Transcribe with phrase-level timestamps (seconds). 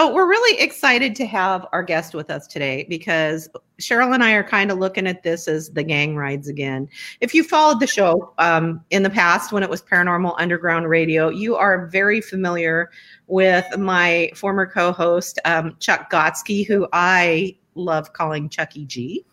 [0.00, 4.32] So we're really excited to have our guest with us today because Cheryl and I
[4.32, 6.88] are kind of looking at this as the gang rides again.
[7.20, 11.28] If you followed the show um, in the past when it was Paranormal Underground Radio,
[11.28, 12.90] you are very familiar
[13.26, 19.26] with my former co-host um, Chuck Gotsky, who I love calling Chucky G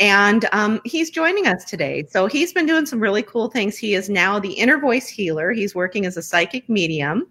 [0.00, 2.06] and um, he's joining us today.
[2.08, 3.76] So he's been doing some really cool things.
[3.76, 5.52] He is now the inner voice healer.
[5.52, 7.26] He's working as a psychic medium,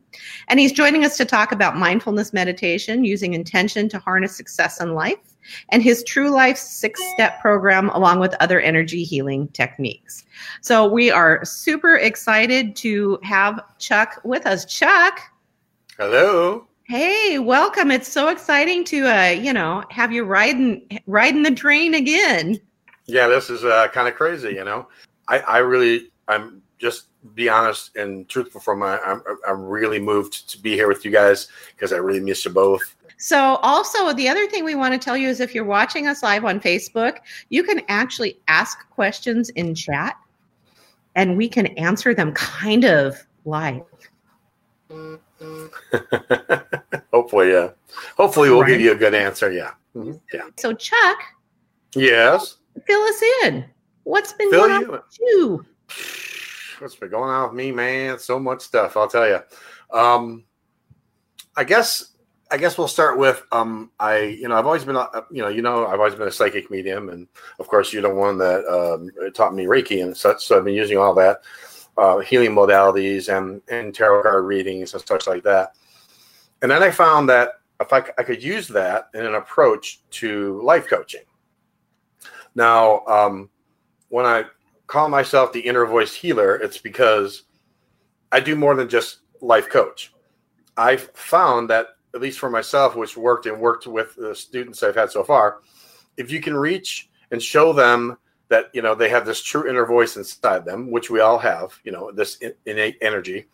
[0.48, 4.94] and he's joining us to talk about mindfulness meditation using intention to harness success in
[4.94, 5.18] life
[5.70, 10.26] and his True Life six step program, along with other energy healing techniques.
[10.62, 14.66] So we are super excited to have Chuck with us.
[14.66, 15.20] Chuck.
[15.98, 16.69] Hello.
[16.90, 17.92] Hey, welcome.
[17.92, 22.60] It's so exciting to uh, you know, have you riding riding the train again.
[23.06, 24.88] Yeah, this is uh, kind of crazy, you know.
[25.28, 27.06] I I really I'm just
[27.36, 31.12] be honest and truthful from my I'm I'm really moved to be here with you
[31.12, 32.96] guys because I really miss you both.
[33.18, 36.24] So, also, the other thing we want to tell you is if you're watching us
[36.24, 40.18] live on Facebook, you can actually ask questions in chat
[41.14, 43.84] and we can answer them kind of live.
[47.14, 47.70] Hopefully, yeah.
[48.18, 48.70] Hopefully, we'll right.
[48.70, 49.52] give you a good answer.
[49.52, 49.72] Yeah.
[49.96, 50.18] Mm-hmm.
[50.34, 50.42] Yeah.
[50.58, 51.18] So, Chuck.
[51.96, 52.58] Yes.
[52.86, 53.66] Fill us in.
[54.04, 54.88] What's been fill going you.
[54.88, 55.66] on with you?
[56.80, 58.20] What's been going on with me, man?
[58.20, 58.98] So much stuff.
[58.98, 59.40] I'll tell you.
[59.98, 60.46] Um,
[61.56, 62.14] I guess.
[62.52, 65.50] I guess we'll start with um, I you know I've always been uh, you know
[65.50, 67.28] you know I've always been a psychic medium and
[67.60, 70.74] of course you're the one that um, taught me Reiki and such so I've been
[70.74, 71.42] using all that
[72.00, 75.76] uh, healing modalities and, and tarot card readings and such like that.
[76.62, 77.50] And then I found that
[77.82, 81.24] if I, I could use that in an approach to life coaching.
[82.56, 83.50] Now, um,
[84.10, 84.46] when I
[84.88, 87.44] call myself the inner voice healer, it's because
[88.32, 90.14] I do more than just life coach.
[90.78, 94.96] I've found that, at least for myself, which worked and worked with the students I've
[94.96, 95.60] had so far,
[96.18, 98.18] if you can reach and show them
[98.50, 101.80] that you know they have this true inner voice inside them, which we all have.
[101.84, 103.48] You know this innate energy.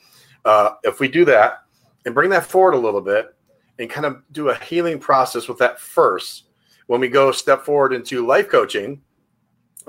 [0.43, 1.63] Uh, if we do that
[2.05, 3.35] and bring that forward a little bit
[3.79, 6.45] and kind of do a healing process with that first,
[6.87, 9.01] when we go step forward into life coaching,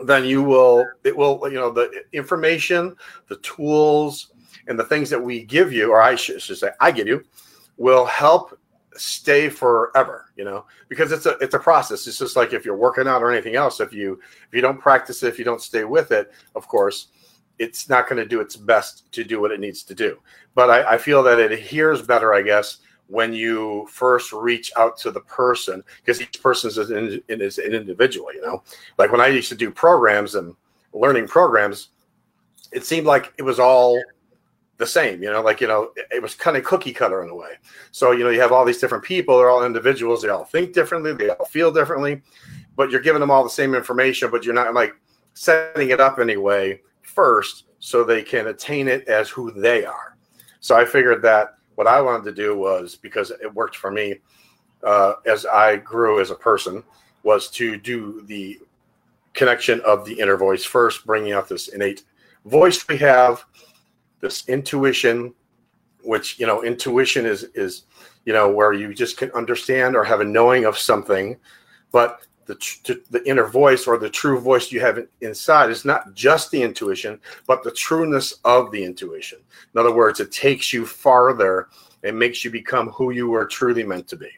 [0.05, 2.97] then you will it will you know the information,
[3.29, 4.33] the tools,
[4.67, 7.25] and the things that we give you, or I should, should say I give you,
[7.77, 8.59] will help
[8.97, 12.07] stay forever you know because it's a it's a process.
[12.07, 14.81] It's just like if you're working out or anything else if you if you don't
[14.81, 17.09] practice it if you don't stay with it of course
[17.59, 20.19] it's not going to do its best to do what it needs to do.
[20.55, 24.97] But I, I feel that it adheres better i guess when you first reach out
[24.99, 28.63] to the person because each person is an, is an individual you know.
[28.99, 30.55] Like when i used to do programs and
[30.93, 31.91] learning programs
[32.73, 34.03] it seemed like it was all
[34.79, 37.35] the same, you know, like, you know, it was kind of cookie cutter in a
[37.35, 37.53] way.
[37.93, 40.75] So, you know, you have all these different people, they're all individuals, they all think
[40.75, 42.21] differently, they all feel differently,
[42.77, 44.95] but you're giving them all the same information, but you're not like
[45.35, 50.17] setting it up anyway first so they can attain it as who they are.
[50.61, 54.17] So I figured that what I wanted to do was because it worked for me
[54.83, 56.83] uh, as I grew as a person
[57.23, 58.59] was to do the
[59.33, 62.05] connection of the inner voice first, bringing out this innate
[62.45, 63.45] voice we have
[64.21, 65.35] this intuition,
[66.03, 67.85] which you know, intuition is is
[68.25, 71.37] you know where you just can understand or have a knowing of something,
[71.93, 76.51] but the the inner voice or the true voice you have inside is not just
[76.51, 79.39] the intuition, but the trueness of the intuition.
[79.75, 81.69] In other words, it takes you farther
[82.03, 84.31] It makes you become who you were truly meant to be.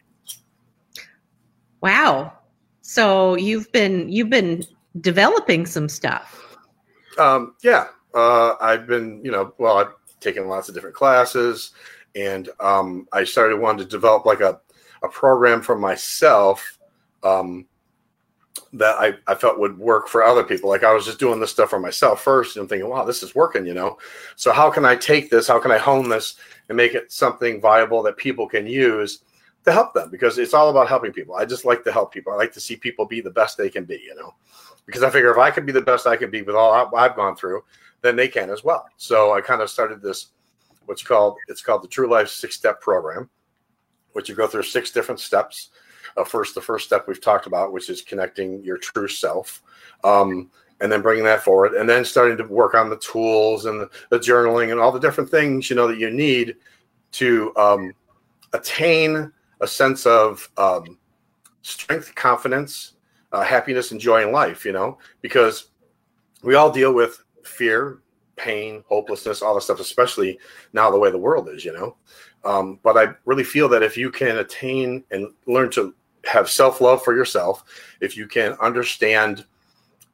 [1.81, 2.33] Wow.
[2.81, 4.63] So you've been you've been
[5.01, 6.57] developing some stuff.
[7.19, 11.71] Um, yeah, uh, I've been, you know, well, I've taken lots of different classes,
[12.15, 14.59] and um, I started wanting to develop like a,
[15.03, 16.77] a program for myself
[17.23, 17.65] um,
[18.73, 20.69] that I, I felt would work for other people.
[20.69, 23.35] Like I was just doing this stuff for myself first and thinking, wow, this is
[23.35, 23.97] working, you know.
[24.35, 25.47] So how can I take this?
[25.47, 26.35] How can I hone this
[26.67, 29.23] and make it something viable that people can use
[29.65, 30.09] to help them?
[30.09, 31.35] Because it's all about helping people.
[31.35, 32.33] I just like to help people.
[32.33, 34.35] I like to see people be the best they can be, you know.
[34.85, 37.15] Because I figure if I could be the best I can be with all I've
[37.15, 37.63] gone through,
[38.01, 38.85] then they can as well.
[38.97, 40.27] So I kind of started this,
[40.85, 43.29] what's called it's called the True Life Six Step Program,
[44.13, 45.69] which you go through six different steps.
[46.17, 49.61] Uh, first, the first step we've talked about, which is connecting your true self.
[50.03, 50.49] Um,
[50.81, 53.89] and then bringing that forward and then starting to work on the tools and the,
[54.09, 56.55] the journaling and all the different things you know that you need
[57.11, 57.93] to um,
[58.53, 59.31] attain
[59.61, 60.97] a sense of um,
[61.61, 62.93] strength confidence
[63.31, 65.69] uh, happiness and joy in life you know because
[66.43, 67.99] we all deal with fear,
[68.35, 70.39] pain, hopelessness, all this stuff, especially
[70.73, 71.95] now the way the world is, you know.
[72.45, 75.93] Um, but I really feel that if you can attain and learn to
[76.25, 77.63] have self love for yourself,
[78.01, 79.45] if you can understand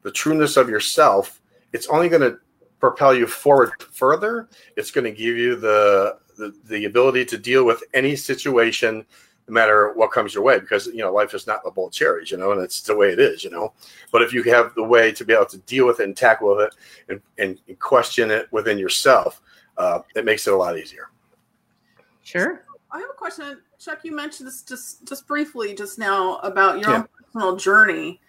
[0.02, 1.40] the trueness of yourself,
[1.72, 2.38] it's only going to
[2.80, 4.48] propel you forward further.
[4.76, 9.06] It's going to give you the, the the ability to deal with any situation
[9.48, 11.92] no matter what comes your way because you know life is not a bowl of
[11.92, 13.72] cherries you know and it's the way it is you know.
[14.12, 16.56] But if you have the way to be able to deal with it and tackle
[16.56, 16.66] with
[17.08, 19.40] it and, and question it within yourself
[19.76, 21.10] uh, it makes it a lot easier.
[22.22, 22.64] Sure.
[22.90, 23.60] I have a question.
[23.78, 26.96] Chuck you mentioned this just just briefly just now about your yeah.
[26.96, 28.20] own personal journey.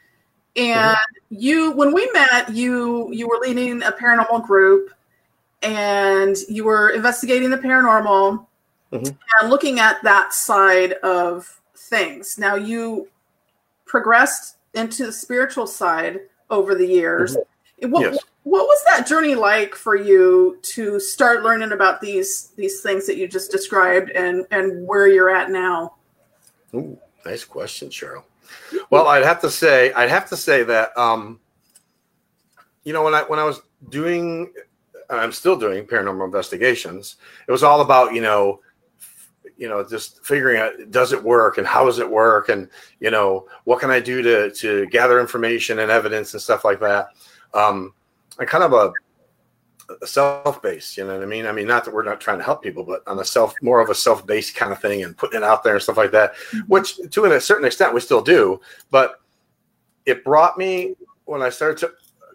[0.55, 1.35] And mm-hmm.
[1.35, 4.91] you when we met you you were leading a paranormal group
[5.61, 8.45] and you were investigating the paranormal
[8.91, 9.15] mm-hmm.
[9.41, 12.37] and looking at that side of things.
[12.37, 13.07] Now you
[13.85, 17.35] progressed into the spiritual side over the years.
[17.35, 17.91] Mm-hmm.
[17.91, 18.17] What, yes.
[18.43, 23.17] what was that journey like for you to start learning about these these things that
[23.17, 25.95] you just described and and where you're at now?
[26.73, 28.23] Ooh, nice question, Cheryl.
[28.89, 31.39] Well, I'd have to say I'd have to say that um,
[32.83, 34.51] you know when I when I was doing
[35.09, 37.17] I'm still doing paranormal investigations.
[37.47, 38.61] It was all about you know
[39.57, 42.49] you know just figuring out does it work and how does it work?
[42.49, 42.69] And
[42.99, 46.79] you know what can i do to to gather information and evidence and stuff like
[46.79, 47.09] that?
[47.53, 47.93] Um
[48.39, 48.91] and kind of a,
[50.01, 51.45] a self base you know what i mean?
[51.45, 53.81] I mean not that we're not trying to help people but on a self more
[53.81, 56.11] of a self based kind of thing and putting it out there and stuff like
[56.11, 56.59] that mm-hmm.
[56.67, 58.59] which to a certain extent we still do
[58.91, 59.21] but
[60.05, 60.95] it brought me
[61.25, 61.91] when i started to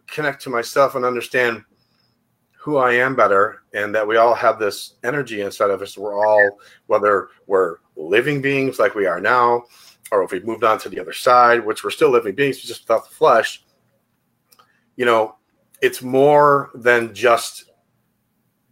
[0.07, 1.65] connect to myself and understand
[2.63, 5.99] who I am better and that we all have this energy inside of us.
[5.99, 9.65] We're all, whether we're living beings like we are now,
[10.13, 12.83] or if we've moved on to the other side, which we're still living beings, just
[12.83, 13.65] without the flesh,
[14.95, 15.35] you know,
[15.81, 17.73] it's more than just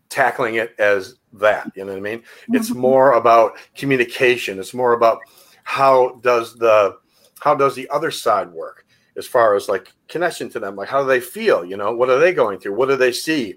[0.09, 1.73] tackling it as that.
[1.75, 2.21] You know what I mean?
[2.21, 2.55] Mm-hmm.
[2.55, 4.61] It's more about communication.
[4.61, 5.19] It's more about
[5.65, 6.97] how does the
[7.41, 8.87] how does the other side work
[9.17, 12.11] as far as like connection to them like how do they feel you know what
[12.11, 13.55] are they going through what do they see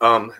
[0.00, 0.32] um,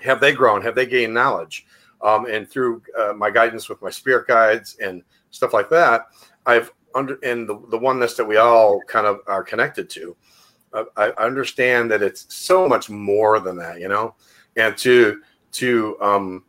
[0.00, 0.62] have they grown?
[0.62, 1.66] Have they gained knowledge?
[2.02, 6.06] Um, and through uh, my guidance with my spirit guides and stuff like that,
[6.46, 10.16] I've under and the, the oneness that we all kind of are connected to.
[10.72, 14.14] Uh, I understand that it's so much more than that, you know,
[14.56, 16.44] and to to um,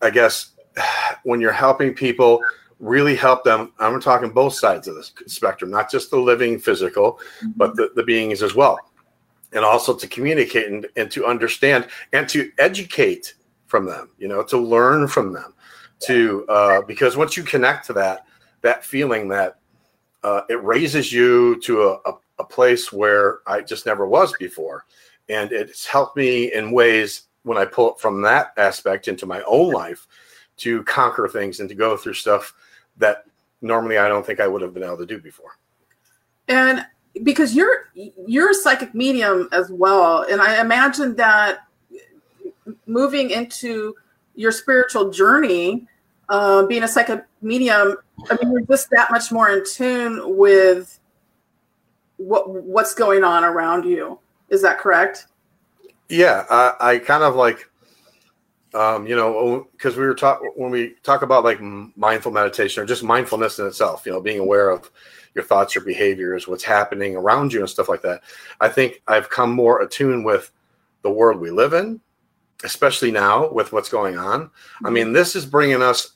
[0.00, 0.52] I guess
[1.24, 2.42] when you're helping people
[2.80, 7.18] really help them i'm talking both sides of the spectrum not just the living physical
[7.56, 8.78] but the, the beings as well
[9.54, 13.34] and also to communicate and, and to understand and to educate
[13.66, 15.54] from them you know to learn from them
[16.00, 18.26] to uh, because once you connect to that
[18.60, 19.58] that feeling that
[20.22, 24.86] uh, it raises you to a, a, a, place where i just never was before.
[25.28, 29.42] And it's helped me in ways when i pull it from that aspect into my
[29.42, 30.06] own life
[30.58, 32.54] to conquer things and to go through stuff
[32.96, 33.24] that
[33.60, 35.58] normally i don't think i would have been able to do before.
[36.48, 36.84] And
[37.22, 37.90] because you're
[38.26, 40.26] you're a psychic medium as well.
[40.28, 41.60] And i imagine that
[42.86, 43.94] moving into
[44.34, 45.86] your spiritual journey
[46.28, 47.96] uh, being a psychic medium
[48.30, 50.98] i mean you're just that much more in tune with
[52.16, 54.18] what what's going on around you.
[54.48, 55.26] Is that correct?
[56.08, 57.68] Yeah i, I kind of like
[58.74, 62.86] um, you know because we were talking when we talk about like mindful meditation or
[62.86, 64.90] just mindfulness in itself you know being aware of
[65.34, 68.22] your thoughts, your behaviors, what's happening around you, and stuff like that.
[68.60, 70.50] I think I've come more attuned with
[71.02, 72.00] the world we live in,
[72.62, 74.50] especially now with what's going on.
[74.84, 76.12] I mean, this is bringing us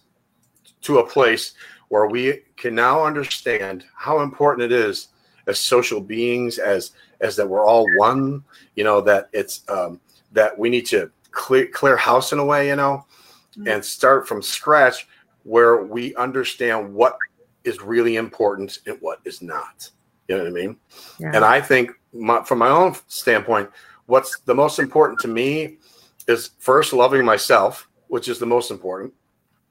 [0.83, 1.55] to a place
[1.88, 5.09] where we can now understand how important it is
[5.47, 8.45] as social beings, as as that we're all one.
[8.77, 10.00] You know that it's um,
[10.33, 13.04] that we need to clear clear house in a way, you know,
[13.52, 13.68] mm-hmm.
[13.68, 15.06] and start from scratch
[15.44, 17.16] where we understand what
[17.64, 19.90] is really important and what is not.
[20.28, 20.76] You know what I mean?
[21.18, 21.32] Yeah.
[21.35, 23.70] And I think my, from my own standpoint,
[24.06, 25.78] what's the most important to me
[26.26, 29.12] is first loving myself, which is the most important.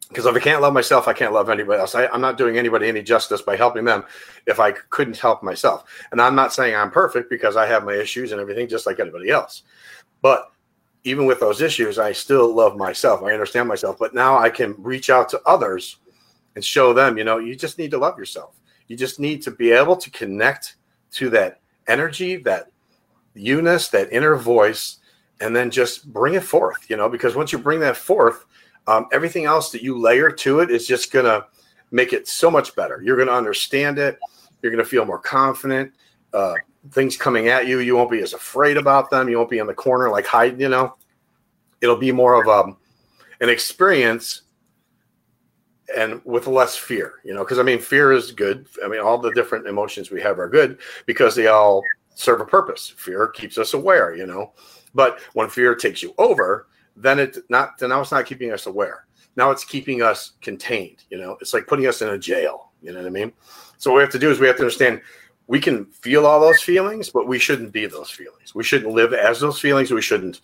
[0.09, 1.93] Because if I can't love myself, I can't love anybody else.
[1.93, 4.05] I, I'm not doing anybody any justice by helping them
[4.45, 5.83] if I couldn't help myself.
[6.11, 8.99] And I'm not saying I'm perfect because I have my issues and everything just like
[8.99, 9.63] anybody else.
[10.21, 10.49] But
[11.03, 13.23] even with those issues, I still love myself.
[13.23, 13.97] I understand myself.
[13.97, 15.97] But now I can reach out to others
[16.55, 18.59] and show them, you know, you just need to love yourself.
[18.87, 20.75] You just need to be able to connect
[21.11, 22.71] to that energy, that
[23.35, 24.97] oneness, that inner voice,
[25.39, 28.45] and then just bring it forth, you know, because once you bring that forth,
[28.87, 31.45] um, everything else that you layer to it is just going to
[31.91, 33.01] make it so much better.
[33.03, 34.17] You're going to understand it.
[34.61, 35.91] You're going to feel more confident.
[36.33, 36.55] Uh,
[36.91, 37.79] things coming at you.
[37.79, 39.29] You won't be as afraid about them.
[39.29, 40.62] You won't be in the corner like hiding.
[40.62, 40.96] You know,
[41.82, 42.77] it'll be more of a um,
[43.39, 44.41] an experience
[45.96, 48.67] and with less fear, you know, because I mean, fear is good.
[48.84, 51.82] I mean, all the different emotions we have are good because they all
[52.15, 52.94] serve a purpose.
[52.98, 54.53] Fear keeps us aware, you know,
[54.94, 58.65] but when fear takes you over, then it not then now it's not keeping us
[58.65, 59.06] aware.
[59.36, 61.38] Now it's keeping us contained, you know.
[61.39, 63.32] It's like putting us in a jail, you know what I mean?
[63.77, 65.01] So what we have to do is we have to understand
[65.47, 68.53] we can feel all those feelings, but we shouldn't be those feelings.
[68.53, 69.91] We shouldn't live as those feelings.
[69.91, 70.41] We shouldn't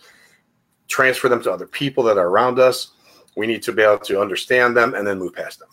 [0.87, 2.91] transfer them to other people that are around us
[3.35, 5.69] we need to be able to understand them and then move past them.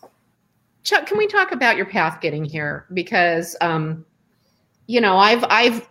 [0.83, 2.85] Chuck, can we talk about your path getting here?
[2.93, 4.05] Because, um,
[4.87, 5.87] you know, I've I've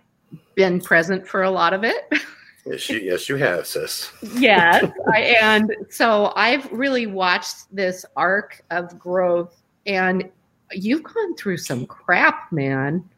[0.57, 2.13] been present for a lot of it.
[2.67, 4.11] yes, you, yes, you have, sis.
[4.35, 10.29] yes, I, and so I've really watched this arc of growth, and
[10.73, 13.09] you've gone through some crap, man.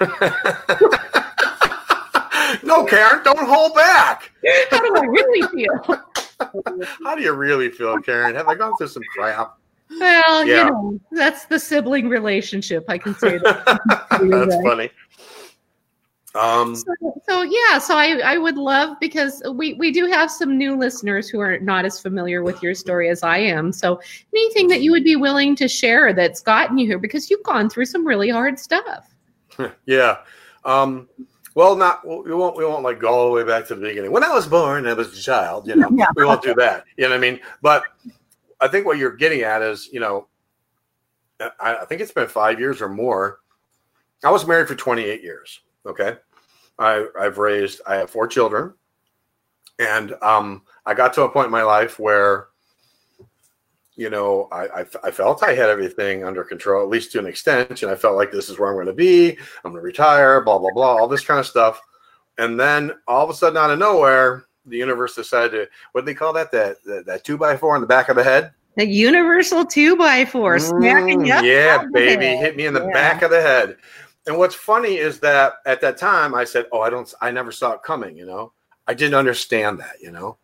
[2.62, 4.30] no, Karen, don't hold back.
[4.70, 6.02] How do I really feel?
[7.04, 8.34] How do you really feel, Karen?
[8.34, 9.56] Have I gone through some crap?
[9.98, 10.64] Well, yeah.
[10.64, 12.84] you know, that's the sibling relationship.
[12.88, 13.80] I can say that.
[14.10, 14.90] that's funny.
[16.34, 16.94] Um, so,
[17.28, 21.28] so, yeah, so I, I would love because we, we do have some new listeners
[21.28, 23.72] who are not as familiar with your story as I am.
[23.72, 24.00] So
[24.32, 27.68] anything that you would be willing to share that's gotten you here because you've gone
[27.68, 29.12] through some really hard stuff.
[29.86, 30.18] yeah.
[30.64, 31.08] Um,
[31.54, 34.12] well, not we won't we won't like go all the way back to the beginning.
[34.12, 35.66] When I was born, I was a child.
[35.66, 36.06] You know, yeah.
[36.14, 36.84] we won't do that.
[36.96, 37.40] You know what I mean?
[37.60, 37.84] But
[38.60, 40.28] I think what you're getting at is, you know,
[41.40, 43.40] I, I think it's been five years or more.
[44.22, 45.60] I was married for 28 years.
[45.86, 46.16] Okay,
[46.78, 48.74] I I've raised I have four children,
[49.78, 52.48] and um, I got to a point in my life where
[54.00, 57.26] you know, I, I, I, felt I had everything under control, at least to an
[57.26, 57.82] extent.
[57.82, 59.32] And I felt like this is where I'm going to be.
[59.62, 61.78] I'm going to retire, blah, blah, blah, all this kind of stuff.
[62.38, 66.06] And then all of a sudden, out of nowhere, the universe decided to, what do
[66.06, 66.50] they call that?
[66.50, 68.52] That, that, that two by four on the back of the head?
[68.76, 72.24] The universal two by four smacking mm, Yeah, baby.
[72.38, 72.92] Hit me in the yeah.
[72.94, 73.76] back of the head.
[74.26, 77.52] And what's funny is that at that time, I said, Oh, I don't, I never
[77.52, 78.54] saw it coming, you know?
[78.86, 80.38] I didn't understand that, you know?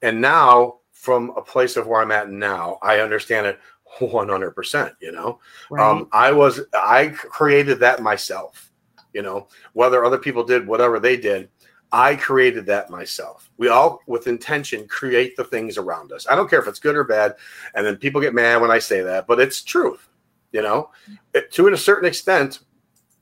[0.00, 3.58] And now from a place of where I'm at now, I understand it
[4.00, 4.92] 100%.
[5.00, 5.40] You know,
[5.70, 5.82] right.
[5.82, 8.70] um, I was, I created that myself,
[9.14, 11.48] you know, whether other people did whatever they did,
[11.90, 13.50] I created that myself.
[13.56, 16.26] We all, with intention, create the things around us.
[16.28, 17.34] I don't care if it's good or bad.
[17.74, 20.06] And then people get mad when I say that, but it's truth.
[20.52, 20.90] You know,
[21.32, 22.60] it, to a certain extent,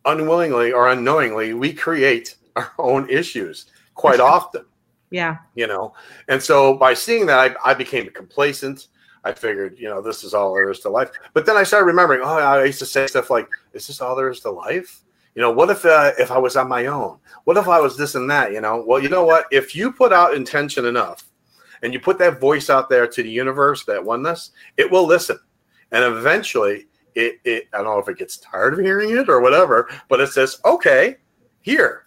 [0.05, 4.65] unwillingly or unknowingly, we create our own issues quite often.
[5.11, 5.39] Yeah.
[5.55, 5.95] You know,
[6.29, 8.89] and so by seeing that, I, I became complacent.
[9.25, 11.11] I figured, you know, this is all there is to life.
[11.35, 14.15] But then I started remembering, oh, I used to say stuff like, "Is this all
[14.15, 15.03] there is to life?"
[15.35, 17.19] You know, what if uh, if I was on my own?
[17.45, 18.53] What if I was this and that?
[18.53, 19.47] You know, well, you know what?
[19.51, 21.29] If you put out intention enough,
[21.83, 25.39] and you put that voice out there to the universe, that oneness, it will listen,
[25.93, 29.41] and eventually, it, it I don't know if it gets tired of hearing it or
[29.41, 31.17] whatever, but it says, "Okay,
[31.61, 32.07] here,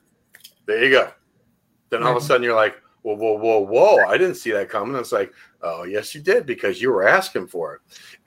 [0.65, 1.11] there you go."
[1.89, 4.69] Then all of a sudden, you're like, whoa, whoa, whoa, whoa, I didn't see that
[4.69, 4.95] coming.
[4.95, 7.81] It's like, oh, yes, you did because you were asking for it.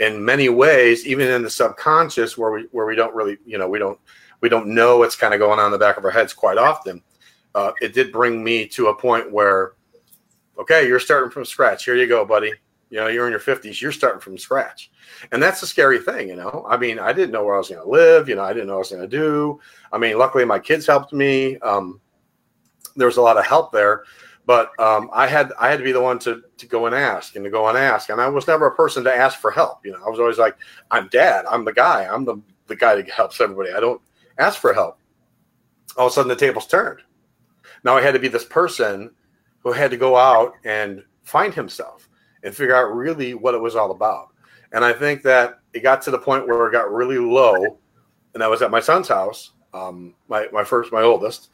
[0.05, 3.69] In many ways, even in the subconscious where we where we don't really, you know,
[3.69, 3.99] we don't
[4.41, 6.59] we don't know what's kind of going on in the back of our heads quite
[6.59, 7.03] often.
[7.55, 9.73] Uh, it did bring me to a point where,
[10.59, 11.85] okay, you're starting from scratch.
[11.85, 12.53] Here you go, buddy.
[12.91, 14.91] You know, you're in your 50s, you're starting from scratch.
[15.33, 16.65] And that's a scary thing, you know.
[16.69, 18.29] I mean, I didn't know where I was going to live.
[18.29, 19.61] You know, I didn't know what I was going to do.
[19.93, 21.59] I mean, luckily my kids helped me.
[21.59, 22.01] Um,
[22.95, 24.05] there was a lot of help there
[24.47, 27.37] but um, I had I had to be the one to to go and ask
[27.37, 29.85] and to go and ask, and I was never a person to ask for help.
[29.85, 30.57] You know, I was always like,
[30.91, 32.37] I'm dad, I'm the guy, I'm the
[32.67, 33.73] the guy that helps everybody.
[33.73, 34.01] I don't
[34.39, 34.99] ask for help.
[35.97, 37.01] All of a sudden, the tables turned.
[37.85, 39.11] Now I had to be this person
[39.61, 42.09] who had to go out and find himself
[42.43, 44.29] and figure out really what it was all about.
[44.73, 47.79] And I think that it got to the point where it got really low,
[48.35, 51.51] and I was at my son's house, um, my my first, my oldest,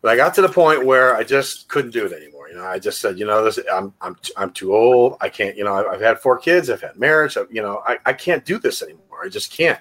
[0.00, 2.48] but I got to the point where I just couldn't do it anymore.
[2.48, 5.16] You know, I just said, you know, this I'm I'm I'm too old.
[5.20, 5.56] I can't.
[5.56, 6.70] You know, I've, I've had four kids.
[6.70, 7.36] I've had marriage.
[7.36, 9.24] I've, you know, I, I can't do this anymore.
[9.24, 9.80] I just can't.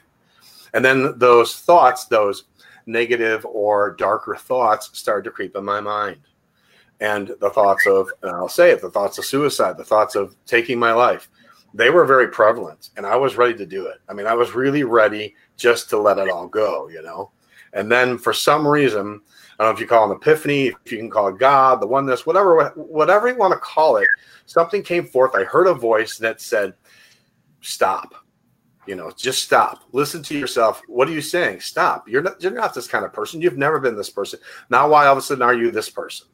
[0.73, 2.45] And then those thoughts, those
[2.85, 6.21] negative or darker thoughts, started to creep in my mind.
[6.99, 10.35] And the thoughts of, and I'll say it, the thoughts of suicide, the thoughts of
[10.45, 11.29] taking my life,
[11.73, 12.89] they were very prevalent.
[12.97, 13.99] And I was ready to do it.
[14.09, 17.31] I mean, I was really ready just to let it all go, you know.
[17.73, 19.21] And then for some reason,
[19.57, 21.87] I don't know if you call an epiphany, if you can call it God, the
[21.87, 24.07] oneness, whatever, whatever you want to call it.
[24.45, 25.35] Something came forth.
[25.35, 26.75] I heard a voice that said,
[27.61, 28.13] "Stop."
[28.85, 29.83] You know, just stop.
[29.91, 30.81] Listen to yourself.
[30.87, 31.59] What are you saying?
[31.59, 32.07] Stop.
[32.07, 32.41] You're not.
[32.41, 33.41] You're not this kind of person.
[33.41, 34.39] You've never been this person.
[34.69, 36.27] Now, why all of a sudden are you this person?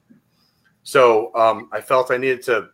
[0.83, 2.69] So um, I felt I needed to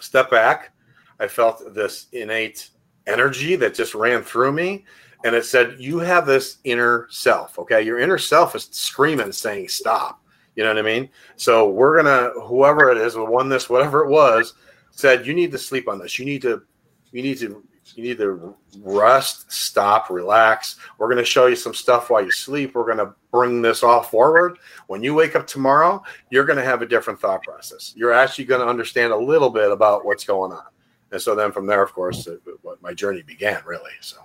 [0.00, 0.72] step back.
[1.20, 2.70] I felt this innate
[3.06, 4.84] energy that just ran through me,
[5.24, 7.58] and it said, "You have this inner self.
[7.58, 10.22] Okay, your inner self is screaming, saying stop."
[10.54, 11.08] You know what I mean?
[11.36, 14.54] So we're gonna whoever it is, that won this, whatever it was,
[14.90, 16.18] said you need to sleep on this.
[16.18, 16.62] You need to,
[17.10, 17.64] you need to,
[17.94, 20.76] you need to rest, stop, relax.
[20.98, 22.74] We're gonna show you some stuff while you sleep.
[22.74, 24.58] We're gonna bring this all forward.
[24.88, 27.94] When you wake up tomorrow, you're gonna have a different thought process.
[27.96, 30.66] You're actually gonna understand a little bit about what's going on.
[31.12, 32.28] And so then from there, of course,
[32.62, 33.92] what my journey began really.
[34.00, 34.18] So.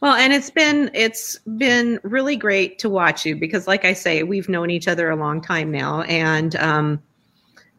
[0.00, 4.22] Well, and it's been it's been really great to watch you because, like I say,
[4.22, 7.02] we've known each other a long time now, and um,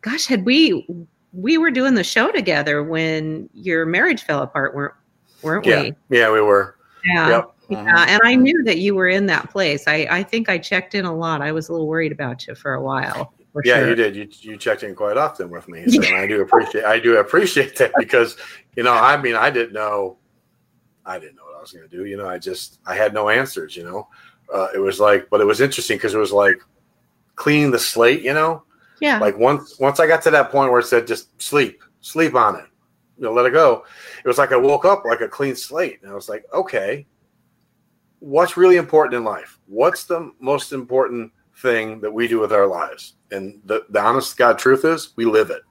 [0.01, 0.87] gosh, had we
[1.33, 4.95] we were doing the show together when your marriage fell apart, weren't
[5.43, 5.81] weren't yeah.
[5.83, 5.95] we?
[6.09, 6.75] Yeah, we were.
[7.05, 7.29] Yeah.
[7.29, 7.53] Yep.
[7.69, 8.07] Yeah, Mhm.
[8.07, 9.87] and I knew that you were in that place.
[9.87, 11.41] I, I think I checked in a lot.
[11.41, 13.33] I was a little worried about you for a while.
[13.51, 13.89] For Yeah, sure.
[13.89, 14.15] you did.
[14.15, 17.17] You you checked in quite often with me, so and I do appreciate I do
[17.17, 18.37] appreciate that because
[18.75, 20.17] you know I mean I didn't know
[21.05, 22.05] I didn't know was going to do.
[22.05, 23.75] You know, I just I had no answers.
[23.75, 24.07] You know,
[24.53, 26.61] uh, it was like, but it was interesting because it was like
[27.35, 28.21] cleaning the slate.
[28.21, 28.63] You know,
[28.99, 29.19] Yeah.
[29.19, 32.55] like once once I got to that point where it said just sleep, sleep on
[32.55, 32.65] it,
[33.17, 33.83] you know, let it go.
[34.23, 37.05] It was like I woke up like a clean slate, and I was like, okay,
[38.19, 39.59] what's really important in life?
[39.67, 41.31] What's the most important
[41.61, 43.13] thing that we do with our lives?
[43.31, 45.61] And the, the honest God truth is, we live it.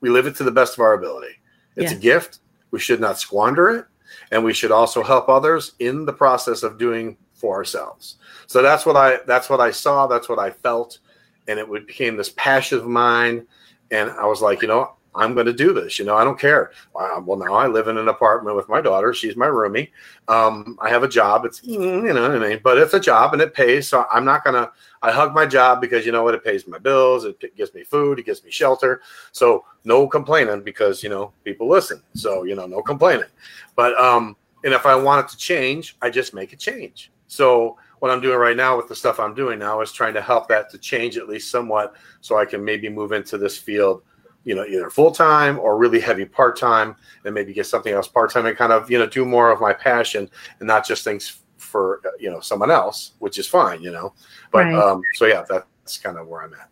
[0.00, 1.34] We live it to the best of our ability.
[1.76, 2.40] It's a gift.
[2.70, 3.86] We should not squander it,
[4.34, 8.16] and we should also help others in the process of doing for ourselves.
[8.48, 10.08] So that's what I that's what I saw.
[10.08, 10.98] That's what I felt,
[11.46, 13.46] and it became this passion of mine.
[13.92, 15.98] And I was like, you know, I'm going to do this.
[15.98, 16.72] You know, I don't care.
[16.92, 19.14] Well, now I live in an apartment with my daughter.
[19.14, 19.90] She's my roomie.
[20.28, 21.44] Um, I have a job.
[21.44, 23.88] It's you know what I mean, but it's a job and it pays.
[23.88, 24.70] So I'm not gonna.
[25.02, 26.34] I hug my job because you know what?
[26.34, 27.24] It pays my bills.
[27.24, 28.18] It, it gives me food.
[28.18, 29.02] It gives me shelter.
[29.32, 32.02] So no complaining because you know people listen.
[32.14, 33.28] So you know no complaining.
[33.76, 37.12] But um, and if I want it to change, I just make a change.
[37.26, 40.22] So what I'm doing right now with the stuff I'm doing now is trying to
[40.22, 44.02] help that to change at least somewhat, so I can maybe move into this field
[44.44, 48.08] you know, either full time or really heavy part time, and maybe get something else
[48.08, 50.30] part time and kind of you know do more of my passion
[50.60, 54.12] and not just things for you know someone else, which is fine, you know.
[54.52, 54.74] But Right.
[54.74, 56.68] um, so yeah, that's kind of where I'm at.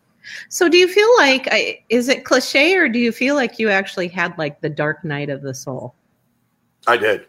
[0.49, 3.69] So do you feel like I- is it cliche or do you feel like you
[3.69, 5.95] actually had like the dark night of the soul?
[6.87, 7.25] I did.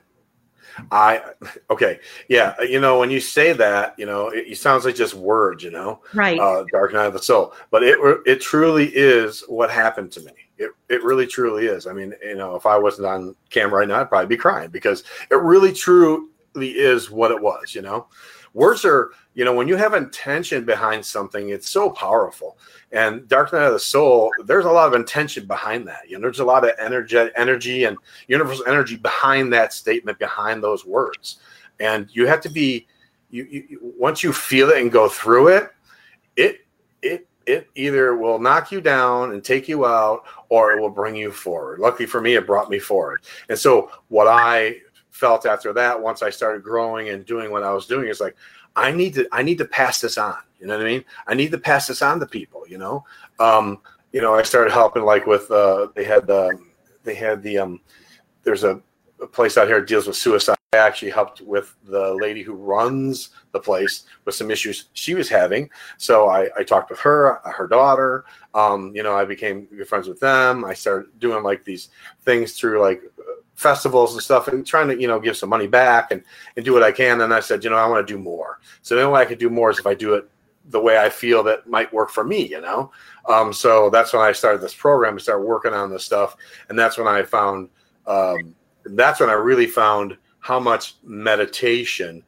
[0.90, 1.22] I
[1.70, 2.54] okay, yeah.
[2.62, 5.70] You know, when you say that, you know, it, it sounds like just words, you
[5.70, 6.00] know.
[6.12, 6.38] Right.
[6.38, 7.54] uh, Dark Night of the Soul.
[7.70, 10.32] But it it truly is what happened to me.
[10.58, 11.86] It it really truly is.
[11.86, 14.70] I mean, you know, if I wasn't on camera right now, I'd probably be crying
[14.70, 16.28] because it really truly
[16.60, 17.74] is what it was.
[17.74, 18.06] You know,
[18.54, 22.56] words are you know when you have intention behind something, it's so powerful.
[22.92, 26.08] And Dark Night of the Soul, there's a lot of intention behind that.
[26.08, 30.62] You know, there's a lot of energy, energy and universal energy behind that statement, behind
[30.62, 31.40] those words.
[31.80, 32.86] And you have to be,
[33.30, 35.70] you, you once you feel it and go through it,
[36.36, 36.60] it
[37.02, 41.14] it it either will knock you down and take you out or it will bring
[41.14, 44.76] you forward luckily for me it brought me forward and so what i
[45.14, 48.34] felt after that once i started growing and doing what i was doing is like
[48.74, 51.34] i need to i need to pass this on you know what i mean i
[51.34, 53.04] need to pass this on to people you know
[53.38, 53.78] um
[54.12, 56.58] you know i started helping like with uh they had the
[57.04, 57.80] they had the um
[58.42, 58.80] there's a,
[59.22, 63.30] a place out here deals with suicide i actually helped with the lady who runs
[63.52, 67.66] the place with some issues she was having so I, I talked with her, her
[67.66, 68.24] daughter.
[68.52, 70.64] Um, you know, I became good friends with them.
[70.64, 71.88] I started doing like these
[72.24, 73.13] things through like uh,
[73.54, 76.22] festivals and stuff, and trying to you know give some money back and
[76.56, 77.20] and do what I can.
[77.20, 78.60] And I said, you know, I want to do more.
[78.82, 80.28] So the only way I could do more is if I do it
[80.70, 82.48] the way I feel that might work for me.
[82.48, 82.90] You know,
[83.28, 85.14] um, so that's when I started this program.
[85.14, 86.36] I started working on this stuff,
[86.68, 87.68] and that's when I found.
[88.06, 88.54] Um,
[88.86, 92.22] that's when I really found how much meditation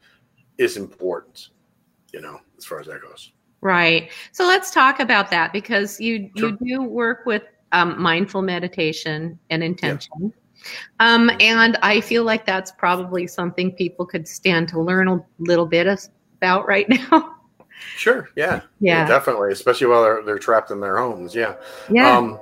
[0.58, 1.48] is important.
[2.12, 3.32] You know, as far as that goes.
[3.60, 4.10] Right.
[4.32, 6.50] So let's talk about that because you Sure.
[6.50, 10.32] you do work with um, mindful meditation and intention.
[11.00, 15.66] Um, and I feel like that's probably something people could stand to learn a little
[15.66, 15.86] bit
[16.38, 17.36] about right now.
[17.96, 18.28] Sure.
[18.36, 18.62] Yeah.
[18.80, 19.06] Yeah.
[19.06, 19.52] definitely.
[19.52, 21.34] Especially while they're they're trapped in their homes.
[21.34, 21.56] Yeah.
[21.90, 22.16] Yeah.
[22.16, 22.40] Um,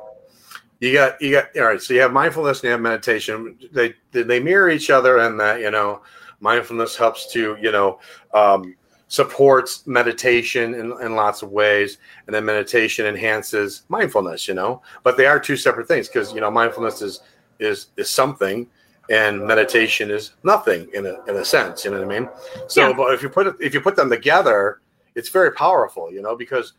[0.80, 1.80] you got you got all right.
[1.80, 3.58] So you have mindfulness and you have meditation.
[3.72, 6.02] They they mirror each other, and that you know
[6.40, 8.00] mindfulness helps to you know
[8.34, 8.74] um,
[9.08, 14.46] supports meditation in, in lots of ways, and then meditation enhances mindfulness.
[14.46, 17.20] You know, but they are two separate things because you know mindfulness is
[17.58, 18.66] is is something,
[19.10, 22.28] and meditation is nothing in a, in a sense you know what i mean
[22.68, 22.94] so Yeah.
[22.96, 24.80] but if you put it if you put them together
[25.14, 26.72] it's very powerful you know because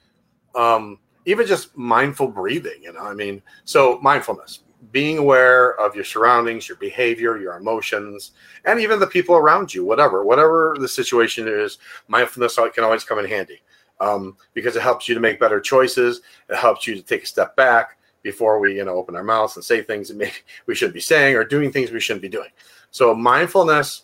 [0.55, 4.61] um even just mindful breathing you know i mean so mindfulness
[4.91, 8.31] being aware of your surroundings your behavior your emotions
[8.65, 13.19] and even the people around you whatever whatever the situation is mindfulness can always come
[13.19, 13.61] in handy
[14.01, 17.27] um, because it helps you to make better choices it helps you to take a
[17.27, 20.33] step back before we you know open our mouths and say things that maybe
[20.65, 22.49] we shouldn't be saying or doing things we shouldn't be doing.
[22.91, 24.01] So mindfulness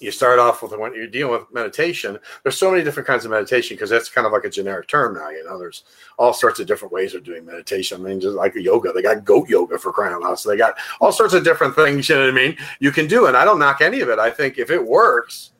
[0.00, 2.18] you start off with when you're dealing with meditation.
[2.42, 5.14] There's so many different kinds of meditation because that's kind of like a generic term
[5.14, 5.84] now you know there's
[6.18, 8.00] all sorts of different ways of doing meditation.
[8.00, 10.38] I mean just like yoga they got goat yoga for crying out loud.
[10.38, 12.56] So they got all sorts of different things you know what i mean?
[12.80, 14.18] You can do and i don't knock any of it.
[14.18, 15.52] I think if it works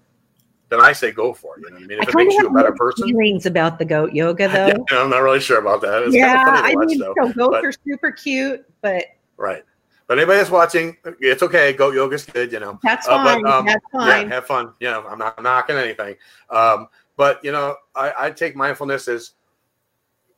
[0.71, 2.73] then i say go for it i mean if it kinda makes you a better
[2.73, 4.67] person feelings about the goat yoga though.
[4.91, 6.99] yeah, i'm not really sure about that it's yeah, kind of funny I watch mean,
[6.99, 9.05] though so goats but- are super cute, but
[9.37, 9.65] Right.
[10.07, 11.73] But anybody that's watching, it's okay.
[11.73, 12.79] Goat yoga's good, you know.
[12.83, 13.47] that's Uh, but, fine.
[13.47, 14.75] um, that's Yeah, have fun.
[14.81, 16.17] You know, I'm not knocking anything.
[16.51, 19.35] Um, but you know, I, I take mindfulness as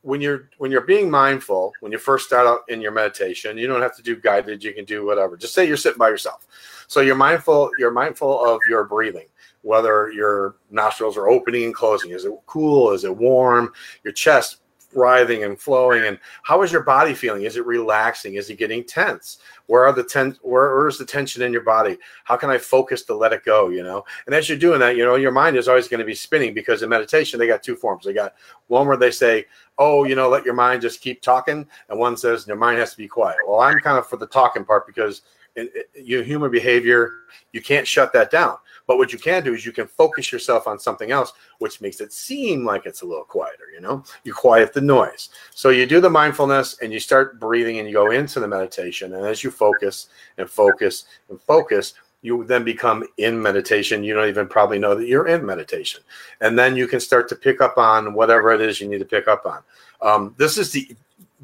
[0.03, 3.67] when you're when you're being mindful, when you first start out in your meditation, you
[3.67, 5.37] don't have to do guided, you can do whatever.
[5.37, 6.45] Just say you're sitting by yourself.
[6.87, 9.27] So you're mindful, you're mindful of your breathing,
[9.61, 12.11] whether your nostrils are opening and closing.
[12.11, 12.91] Is it cool?
[12.91, 13.71] Is it warm?
[14.03, 14.57] Your chest
[14.95, 17.43] writhing and flowing and how is your body feeling?
[17.43, 18.35] Is it relaxing?
[18.35, 19.39] Is it getting tense?
[19.67, 21.97] Where are the ten where, where's the tension in your body?
[22.23, 24.03] How can i focus to let it go you know?
[24.25, 26.53] And as you're doing that you know your mind is always going to be spinning
[26.53, 28.05] because in meditation they got two forms.
[28.05, 28.35] They got
[28.67, 29.45] one where they say
[29.77, 32.91] oh you know let your mind just keep talking and one says your mind has
[32.91, 33.37] to be quiet.
[33.47, 35.21] Well i'm kind of for the talking part because
[35.55, 37.11] in, in, your human behavior
[37.51, 40.67] you can't shut that down but what you can do is you can focus yourself
[40.67, 44.03] on something else which makes it seem like it's a little quieter you know?
[44.23, 45.29] You quiet the noise.
[45.51, 49.15] So you do the mindfulness and you start breathing and you go into the meditation.
[49.15, 54.01] And as you focus and focus and focus you then become in meditation.
[54.01, 56.01] You don't even probably know that you're in meditation.
[56.39, 59.05] And then you can start to pick up on whatever it is you need to
[59.05, 59.61] pick up on.
[60.01, 60.95] Um, this is the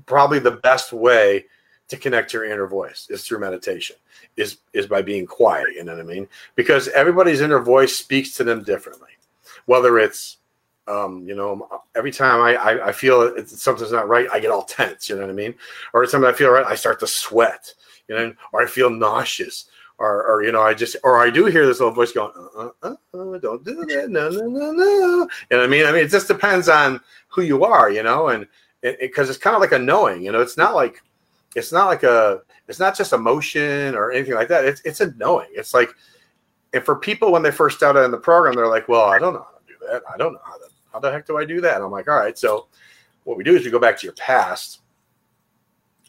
[0.06, 1.46] probably the best way
[1.90, 3.96] to connect your inner voice is through meditation
[4.38, 6.28] is is by being quiet you know what i mean?
[6.56, 9.10] Because everybody's inner voice speaks to them differently.
[9.66, 10.38] Whether it's
[10.88, 14.50] um, you know every time I, I, I feel it's, something's not right i get
[14.50, 15.54] all tense you know what i mean?
[15.94, 17.74] Or time i feel right i start to sweat
[18.08, 19.66] you know or i feel nauseous
[20.00, 22.70] or, or you know i just or i do hear this little voice going uh,
[22.82, 25.30] uh, uh, don't do that no no no no.
[25.52, 25.86] You know i mean?
[25.86, 28.48] I mean it just depends on who you are you know and
[28.82, 30.42] because it, it's kind of like a knowing you know?
[30.42, 31.04] It's not like
[31.56, 34.66] it's not like a it's not just emotion or anything like that.
[34.66, 35.90] It's it's a knowing it's like
[36.74, 39.34] and for people when they first started in the program they're like well i don't
[39.34, 40.04] know how to do that.
[40.12, 41.76] I don't know how to how the heck do i do that?
[41.76, 42.68] And i'm like all right so
[43.24, 44.82] what we do is we go back to your past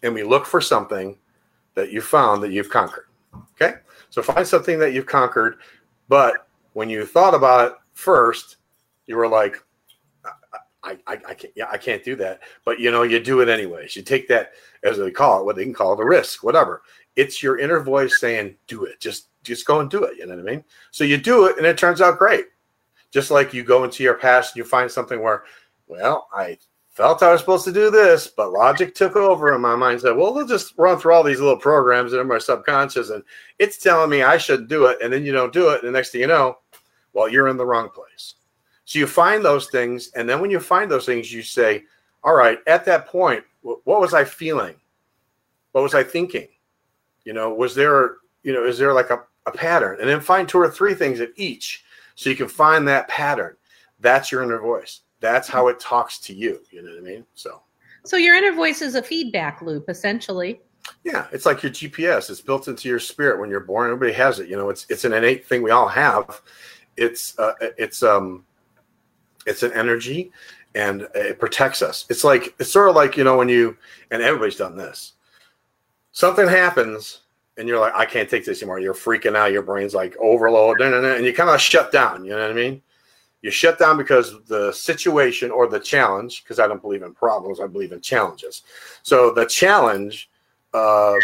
[0.02, 1.18] and we look for something
[1.74, 3.06] that you found that you've conquered.
[3.52, 3.76] Okay?
[4.08, 5.58] So find something that you've conquered
[6.08, 8.56] but when you thought about it first
[9.06, 9.62] you were like
[10.82, 12.40] I, I, I can't yeah I can't do that.
[12.64, 13.96] But you know you do it anyways.
[13.96, 16.82] You take that as they call it what they can call it a risk whatever.
[17.16, 19.00] It's your inner voice saying do it.
[19.00, 20.16] Just just go and do it.
[20.16, 20.64] You know what I mean?
[20.90, 22.46] So you do it and it turns out great.
[23.10, 25.44] Just like you go into your past and you find something where
[25.86, 29.76] well I felt I was supposed to do this but logic took over and my
[29.76, 30.00] mind.
[30.00, 33.22] Said well we'll just run through all these little programs in my subconscious and
[33.58, 34.98] it's telling me I should do it.
[35.02, 35.82] And then you don't do it.
[35.82, 36.58] And the next thing you know
[37.12, 38.36] well you're in the wrong place
[38.90, 41.84] so you find those things, and then when you find those things, you say,
[42.24, 44.74] "All right." At that point, what was I feeling?
[45.70, 46.48] What was I thinking?
[47.24, 49.98] You know, was there, you know, is there like a, a pattern?
[50.00, 51.84] And then find two or three things at each,
[52.16, 53.54] so you can find that pattern.
[54.00, 55.02] That's your inner voice.
[55.20, 56.60] That's how it talks to you.
[56.72, 57.24] You know what I mean?
[57.36, 57.62] So.
[58.04, 60.60] So your inner voice is a feedback loop, essentially.
[61.04, 62.28] Yeah, it's like your GPS.
[62.28, 63.92] It's built into your spirit when you're born.
[63.92, 64.48] Everybody has it.
[64.48, 66.42] You know, it's it's an innate thing we all have.
[66.96, 68.46] It's uh, it's um
[69.46, 70.32] it's an energy
[70.74, 72.06] and it protects us.
[72.08, 73.76] It's like it's sort of like you know when you
[74.10, 75.14] and everybody's done this.
[76.12, 77.20] Something happens
[77.56, 78.80] and you're like i can't take this anymore.
[78.80, 79.52] You're freaking out.
[79.52, 82.82] Your brain's like overload and you kind of shut down you know what i mean?
[83.42, 87.60] You shut down because the situation or the challenge because i don't believe in problems
[87.60, 88.62] i believe in challenges.
[89.02, 90.30] So the challenge
[90.72, 91.16] uh,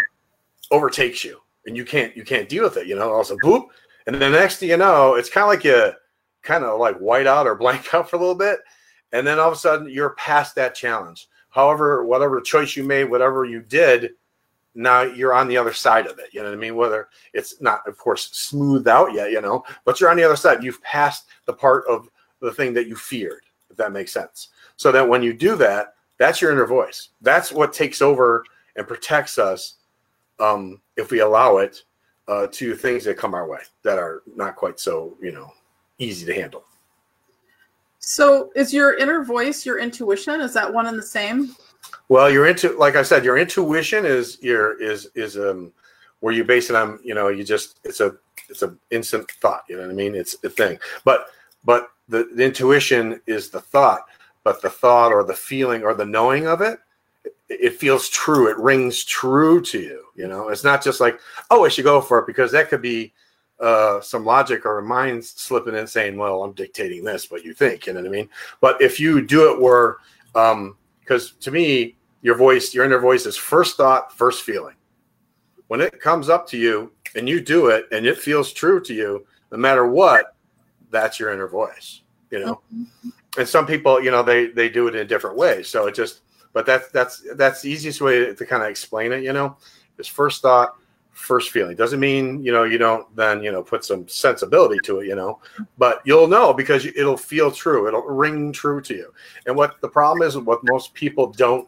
[0.71, 3.67] overtakes you and you can't you can't deal with it you know also boop
[4.07, 5.91] and the next thing you know it's kind of like you
[6.47, 8.59] kind of like white out or blank out for a little bit
[9.11, 11.27] and then all of a sudden you're past that challenge.
[11.49, 14.11] However whatever choice you made whatever you did
[14.73, 16.75] now you're on the other side of it you know what i mean?
[16.75, 20.37] Whether it's not of course smoothed out yet you know but you're on the other
[20.37, 20.63] side.
[20.63, 24.49] You've passed the part of the thing that you feared if that makes sense.
[24.77, 27.09] So that when you do that that's your inner voice.
[27.21, 28.43] That's what takes over
[28.75, 29.75] and protects us
[30.39, 31.83] um, if we allow it
[32.27, 35.51] uh, to things that come our way that are not quite so you know
[35.99, 36.63] easy to handle.
[37.99, 40.39] So, is your inner voice your intuition?
[40.41, 41.55] Is that one and the same?
[42.09, 45.71] Well, your into like I said, your intuition is your is is um
[46.19, 48.15] where you base it on you know you just it's a
[48.49, 49.63] it's a instant thought.
[49.67, 50.15] You know what I mean?
[50.15, 51.27] It's a thing, but
[51.65, 54.05] but the, the intuition is the thought,
[54.43, 56.79] but the thought or the feeling or the knowing of it
[57.49, 58.49] it feels true.
[58.49, 60.03] It rings true to you.
[60.15, 62.81] You know, it's not just like, oh, I should go for it because that could
[62.81, 63.13] be
[63.59, 67.87] uh, some logic or mind slipping in saying, well, I'm dictating this, but you think,
[67.87, 68.29] you know what I mean?
[68.61, 69.97] But if you do it where,
[70.33, 74.75] because um, to me, your voice, your inner voice is first thought, first feeling.
[75.67, 78.93] When it comes up to you and you do it and it feels true to
[78.93, 80.35] you, no matter what,
[80.91, 82.61] that's your inner voice, you know?
[82.73, 83.09] Mm-hmm.
[83.39, 85.67] And some people, you know, they, they do it in a different ways.
[85.67, 86.21] So it just,
[86.53, 89.21] but that's that's that's the easiest way to, to kind of explain it.
[89.23, 89.57] You know,
[89.99, 90.75] is first thought,
[91.17, 91.75] first feeling.
[91.75, 95.07] Doesn't mean you know you don't then you know put some sensibility to it.
[95.07, 95.39] You know,
[95.77, 97.87] but you'll know because it'll feel true.
[97.87, 99.13] It'll ring true to you.
[99.45, 101.67] And what the problem is, what most people don't,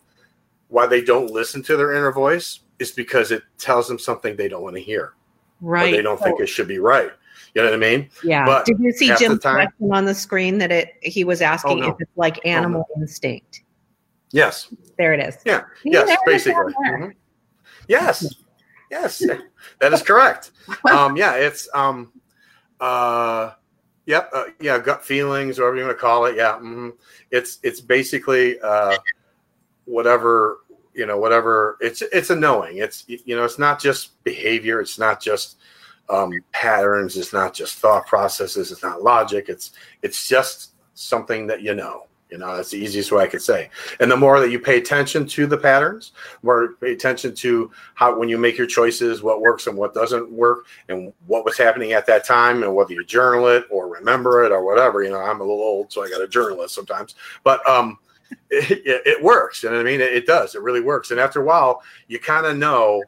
[0.67, 4.47] why they don't listen to their inner voice, is because it tells them something they
[4.47, 5.13] don't want to hear.
[5.61, 5.91] Right.
[5.91, 7.11] they don't think it should be right.
[7.53, 8.09] You know what I mean?
[8.23, 8.45] Yeah.
[8.45, 11.83] But Did you see Jim's time, question on the screen that it he was asking
[11.83, 11.89] oh, no.
[11.89, 13.01] if it's like animal oh, no.
[13.01, 13.63] instinct?
[14.31, 14.73] Yes.
[14.97, 15.37] There it is.
[15.43, 15.63] Yeah.
[15.83, 16.73] yes, basically.
[16.73, 17.09] Mm-hmm.
[17.87, 18.35] Yes.
[18.89, 19.23] Yes.
[19.79, 20.51] that is correct.
[20.91, 22.11] Um, yeah, it's um
[22.79, 23.51] uh
[24.05, 26.35] yep, uh, yeah, gut feelings, whatever you want to call it.
[26.35, 26.53] Yeah.
[26.53, 26.89] Mm-hmm.
[27.31, 28.97] It's it's basically uh
[29.85, 30.59] whatever
[30.93, 34.99] you know whatever it's it's a knowing it's you know it's not just behavior it's
[34.99, 35.57] not just
[36.09, 39.71] um, patterns it's not just thought processes it's not logic it's
[40.01, 43.69] it's just something that you know you know, that's the easiest way I could say.
[43.99, 46.11] And the more that you pay attention to the patterns,
[46.43, 50.31] more pay attention to how when you make your choices, what works and what doesn't
[50.31, 54.43] work, and what was happening at that time, and whether you journal it or remember
[54.43, 55.03] it or whatever.
[55.03, 57.15] You know, I'm a little old, so I got a journal it sometimes.
[57.43, 57.97] But um,
[58.51, 59.63] it, it, works.
[59.63, 60.01] You know what I mean?
[60.01, 60.53] It, it does.
[60.53, 61.11] It really works.
[61.11, 63.03] And after a while, you kind of know,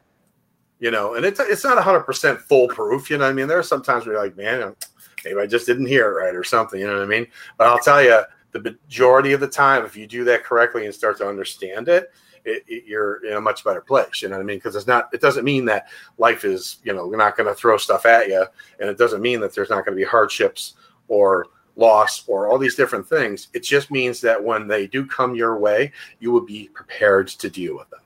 [0.80, 3.12] you know, and it's it's not 100 percent foolproof.
[3.12, 3.48] You know what I mean?
[3.48, 4.76] There are sometimes where you're like, man,
[5.24, 6.80] maybe I just didn't hear it right or something.
[6.80, 7.28] You know what I mean?
[7.58, 10.94] But I'll tell you the majority of the time, if you do that correctly and
[10.94, 12.12] start to understand it,
[12.44, 14.22] it, it, you're in a much better place.
[14.22, 14.58] You know what I mean?
[14.58, 15.10] Because it's not.
[15.14, 15.88] It doesn't mean that
[16.18, 16.78] life is.
[16.84, 18.46] You know, we're not going to throw stuff at you,
[18.80, 20.74] and it doesn't mean that there's not going to be hardships
[21.08, 23.48] or loss or all these different things.
[23.54, 27.50] It just means that when they do come your way, you will be prepared to
[27.50, 28.00] deal with them.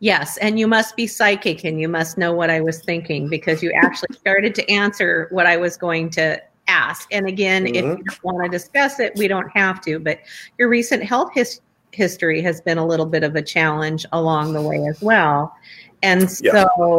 [0.00, 3.62] Yes, and you must be psychic and you must know what I was thinking because
[3.62, 7.08] you actually started to answer what I was going to ask.
[7.12, 7.74] And again, mm-hmm.
[7.74, 9.98] if you don't want to discuss it, we don't have to.
[9.98, 10.20] But
[10.58, 11.60] your recent health his-
[11.92, 15.54] history has been a little bit of a challenge along the way as well.
[16.02, 16.44] And so,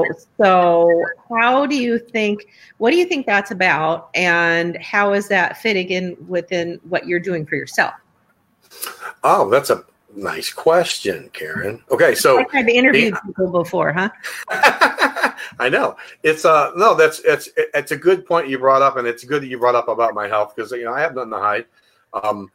[0.03, 0.11] yeah.
[0.37, 2.45] so how do you think?
[2.77, 7.19] What do you think that's about, and how is that fitting in within what you're
[7.19, 7.95] doing for yourself?
[9.23, 9.83] Oh, that's a
[10.15, 11.83] nice question, Karen.
[11.89, 14.09] Okay, so I've interviewed people before, huh?
[15.61, 19.07] I know it's uh no that's it's it's a good point you brought up and
[19.07, 21.31] it's good that you brought up about my health because you know I have nothing
[21.31, 21.65] to hide.
[22.13, 22.51] Um,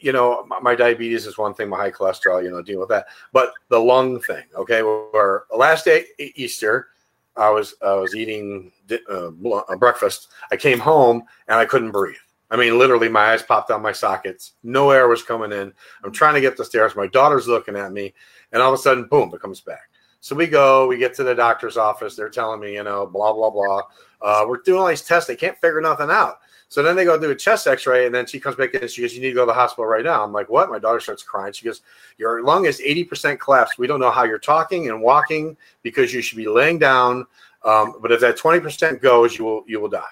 [0.00, 3.06] you know my, diabetes is one thing, my high cholesterol, you know, dealing with that.
[3.32, 6.88] But the lung thing, okay, where last day Easter,
[7.36, 8.72] I was I was eating
[9.08, 9.30] uh,
[9.76, 10.32] breakfast.
[10.50, 12.16] I came home and I couldn't breathe.
[12.50, 14.54] I mean, literally, my eyes popped out my sockets.
[14.64, 15.72] No air was coming in.
[16.02, 16.96] I'm trying to get the stairs.
[16.96, 18.12] My daughter's looking at me,
[18.52, 19.88] and all of a sudden, boom, it comes back.
[20.24, 22.16] So we go, we get to the doctor's office.
[22.16, 23.82] They're telling me, you know, blah, blah, blah.
[24.22, 25.28] Uh, we're doing all these tests.
[25.28, 26.38] They can't figure nothing out.
[26.70, 28.80] So then they go do a chest x ray, and then she comes back in
[28.80, 30.24] and she goes, You need to go to the hospital right now.
[30.24, 30.70] I'm like, What?
[30.70, 31.52] My daughter starts crying.
[31.52, 31.82] She goes,
[32.16, 33.76] Your lung is 80% collapsed.
[33.76, 37.26] We don't know how you're talking and walking because you should be laying down.
[37.62, 40.04] Um, but if that 20% goes, you will you will die.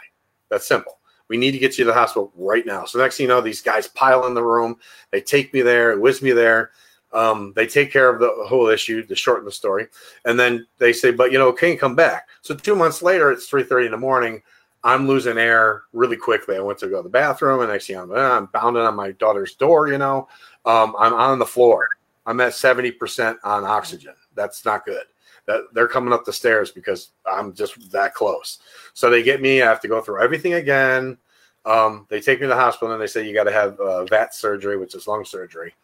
[0.50, 0.98] That's simple.
[1.28, 2.84] We need to get you to the hospital right now.
[2.84, 4.76] So next thing you know, these guys pile in the room.
[5.10, 6.72] They take me there, whiz me there.
[7.12, 9.88] Um, they take care of the whole issue to shorten the story,
[10.24, 13.46] and then they say, "But you know, you come back?" So two months later, it's
[13.46, 14.42] three thirty in the morning.
[14.84, 16.56] I'm losing air really quickly.
[16.56, 19.12] I went to go to the bathroom, and next thing I'm, I'm pounding on my
[19.12, 19.88] daughter's door.
[19.88, 20.28] You know,
[20.64, 21.88] um, I'm on the floor.
[22.26, 24.14] I'm at seventy percent on oxygen.
[24.34, 25.04] That's not good.
[25.46, 28.60] That they're coming up the stairs because I'm just that close.
[28.94, 29.60] So they get me.
[29.60, 31.18] I have to go through everything again.
[31.64, 34.04] Um, they take me to the hospital and they say you got to have uh,
[34.06, 35.74] VAT surgery, which is lung surgery.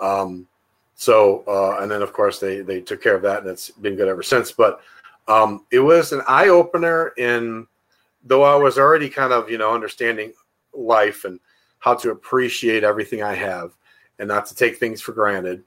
[0.00, 0.46] Um,
[1.02, 3.96] so, uh, and then of course they they took care of that, and it's been
[3.96, 4.52] good ever since.
[4.52, 4.80] But
[5.26, 7.66] um, it was an eye opener in
[8.22, 10.32] though I was already kind of you know understanding
[10.72, 11.40] life and
[11.80, 13.72] how to appreciate everything I have
[14.20, 15.64] and not to take things for granted.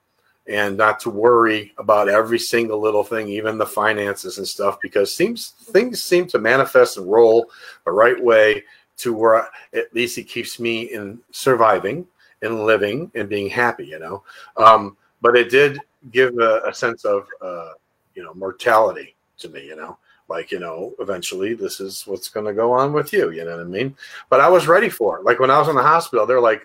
[0.47, 5.13] and not to worry about every single little thing, even the finances and stuff, because
[5.13, 7.49] seems things seem to manifest and roll
[7.85, 8.63] the right way
[8.97, 12.05] to where at least it keeps me in surviving
[12.41, 14.23] and living and being happy, you know.
[14.57, 14.95] Um,
[15.25, 15.79] but it did
[16.11, 17.71] give a, a sense of uh,
[18.13, 19.97] you know mortality to me, you know.
[20.29, 23.31] Like you know, eventually this is what's going to go on with you.
[23.31, 23.97] You know what I mean?
[24.29, 25.25] But I was ready for it.
[25.25, 26.61] Like when I was in the hospital, they're like,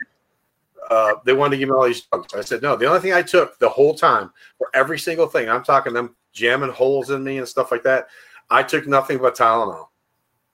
[0.90, 2.35] uh, they wanted to give me all these drugs.
[2.35, 5.49] I said, no, the only thing I took the whole time for every single thing,
[5.49, 8.09] I'm talking them jamming holes in me and stuff like that.
[8.51, 9.88] I took nothing but Tylenol.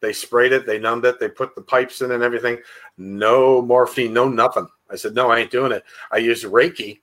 [0.01, 2.59] They sprayed it, they numbed it, they put the pipes in and everything.
[2.99, 4.69] No morphine, no nothing.
[4.90, 5.83] I said, no, I ain't doing it.
[6.12, 7.01] I used Reiki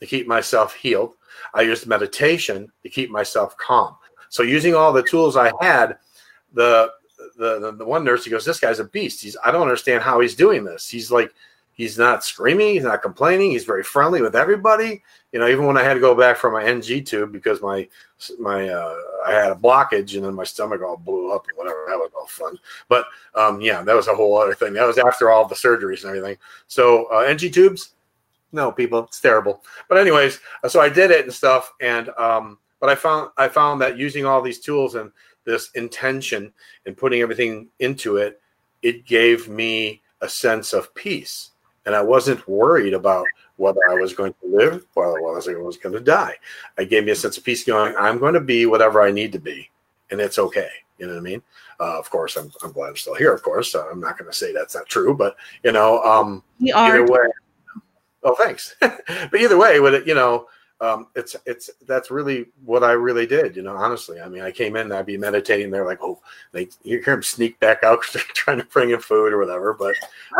[0.00, 1.14] to keep myself healed.
[1.52, 3.96] I used meditation to keep myself calm.
[4.28, 5.98] So using all the tools I had,
[6.52, 6.90] the
[7.38, 9.22] the, the, the one nurse he goes, this guy's a beast.
[9.22, 10.88] He's I don't understand how he's doing this.
[10.88, 11.32] He's like
[11.74, 12.74] He's not screaming.
[12.74, 13.50] He's not complaining.
[13.50, 15.02] He's very friendly with everybody.
[15.32, 17.88] You know, even when I had to go back for my NG tube because my
[18.38, 21.84] my uh, I had a blockage and then my stomach all blew up and whatever.
[21.88, 22.56] That was all fun.
[22.88, 24.72] But um, yeah, that was a whole other thing.
[24.72, 26.36] That was after all the surgeries and everything.
[26.68, 27.93] So uh, NG tubes,
[28.54, 29.62] no, people, it's terrible.
[29.88, 31.72] But anyways, uh, so I did it and stuff.
[31.80, 35.10] And um, but I found I found that using all these tools and
[35.44, 36.52] this intention
[36.86, 38.40] and putting everything into it,
[38.82, 41.50] it gave me a sense of peace
[41.86, 45.76] and I wasn't worried about whether I was going to live or whether I was
[45.76, 46.36] going to die.
[46.78, 49.32] It gave me a sense of peace going, I'm going to be whatever I need
[49.32, 49.70] to be,
[50.10, 50.70] and it's okay.
[50.98, 51.42] You know what I mean?
[51.80, 53.74] Uh, of course, I'm, I'm glad I'm still here, of course.
[53.74, 56.94] Uh, I'm not going to say that's not true, but, you know, um, we are.
[56.94, 57.26] either way.
[58.24, 58.74] Oh, thanks.
[58.80, 60.48] but either way, with it, you know,
[60.80, 63.76] um, it's it's that's really what I really did, you know.
[63.76, 65.70] Honestly, I mean, I came in, I'd be meditating.
[65.70, 66.20] They're like, oh,
[66.52, 69.38] they you hear him sneak back out because they're trying to bring in food or
[69.38, 69.72] whatever.
[69.72, 69.94] But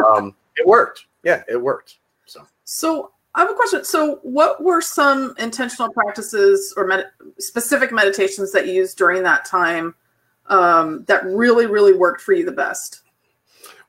[0.07, 1.99] um, it worked yeah, it worked.
[2.27, 3.85] So, so I have a question.
[3.85, 9.45] So, what were some intentional practices or med- specific meditations that you used during that
[9.45, 9.95] time
[10.47, 13.01] um, that really, really worked for you the best?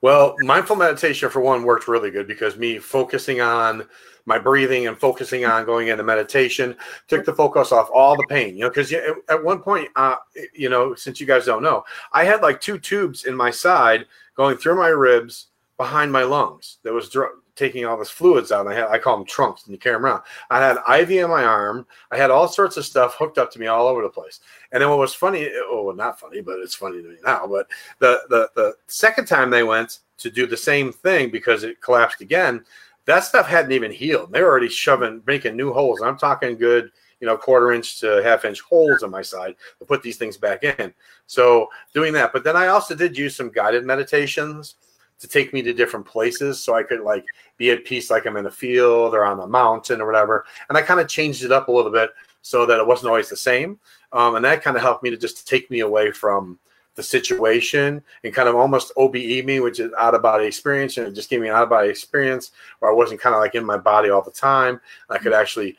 [0.05, 3.87] Well, mindful meditation for one worked really good because me focusing on
[4.27, 6.75] my breathing and focusing on going into meditation
[7.07, 8.55] took the focus off all the pain.
[8.55, 10.17] You know, because at one point, uh,
[10.53, 14.05] you know, since you guys don't know, I had like two tubes in my side
[14.35, 18.65] going through my ribs behind my lungs that was dr- taking all this fluids out.
[18.65, 20.21] And I had I call them trunks, and you carry them around.
[20.49, 21.85] I had IV in my arm.
[22.11, 24.39] I had all sorts of stuff hooked up to me all over the place.
[24.71, 25.45] And then what was funny?
[25.45, 27.47] Eh, oh, not funny, but it's funny to me now.
[27.47, 27.67] But
[27.99, 32.21] the the the second time they went to do the same thing because it collapsed
[32.21, 32.63] again.
[33.05, 34.31] That stuff hadn't even healed.
[34.31, 36.01] They were already shoving, making new holes.
[36.01, 39.85] I'm talking good you know, quarter inch to half inch holes on my side to
[39.85, 40.93] put these things back in.
[41.27, 42.33] So doing that.
[42.33, 44.75] But then I also did use some guided meditations
[45.19, 47.25] to take me to different places so I could like
[47.57, 50.45] be at peace like I'm in a field or on a mountain or whatever.
[50.69, 53.29] And I kind of changed it up a little bit so that it wasn't always
[53.29, 53.79] the same.
[54.11, 56.59] Um, and that kind of helped me to just take me away from
[56.95, 60.97] the situation and kind of almost OBE me, which is out of body experience.
[60.97, 63.41] And it just gave me an out of body experience where I wasn't kind of
[63.41, 64.79] like in my body all the time.
[65.09, 65.77] I could actually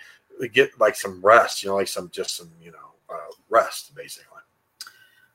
[0.53, 4.33] get like some rest, you know, like some just some, you know, uh, rest basically.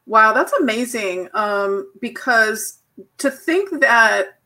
[0.06, 1.30] Wow, that's amazing.
[1.34, 2.81] Um, because
[3.18, 4.40] to think that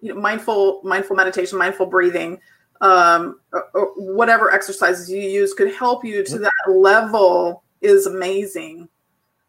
[0.00, 2.38] you know mindful mindful meditation mindful breathing
[2.80, 8.88] um, or, or whatever exercises you use could help you to that level is amazing.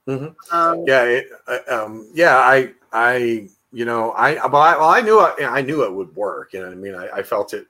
[0.07, 0.55] Mm-hmm.
[0.55, 1.27] um, yeah it,
[1.67, 5.83] um, yeah i i you know i well i, well, I knew I, I knew
[5.83, 6.93] it would work you know i mean?
[6.93, 7.65] I, I felt it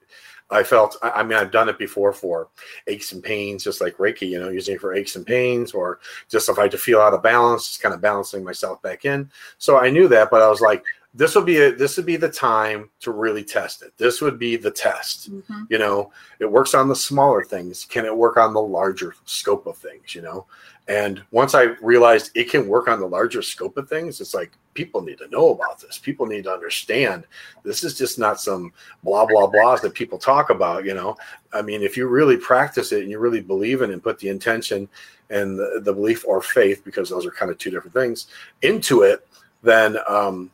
[0.50, 2.48] I felt, I mean, I've done it before for
[2.86, 5.98] aches and pains, just like Reiki, you know, using it for aches and pains, or
[6.30, 9.04] just if I had to feel out of balance, just kind of balancing myself back
[9.04, 9.28] in.
[9.58, 10.84] So I knew that, but I was like,
[11.16, 13.96] this would be a, this would be the time to really test it.
[13.96, 15.32] This would be the test.
[15.32, 15.62] Mm-hmm.
[15.70, 17.86] You know, it works on the smaller things.
[17.86, 20.14] Can it work on the larger scope of things?
[20.14, 20.46] You know,
[20.88, 24.52] and once I realized it can work on the larger scope of things, it's like
[24.74, 25.96] people need to know about this.
[25.96, 27.24] People need to understand
[27.64, 28.72] this is just not some
[29.02, 30.84] blah blah blahs that people talk about.
[30.84, 31.16] You know,
[31.54, 34.18] I mean, if you really practice it and you really believe in it and put
[34.18, 34.86] the intention
[35.30, 38.26] and the, the belief or faith, because those are kind of two different things,
[38.60, 39.26] into it,
[39.62, 40.50] then um,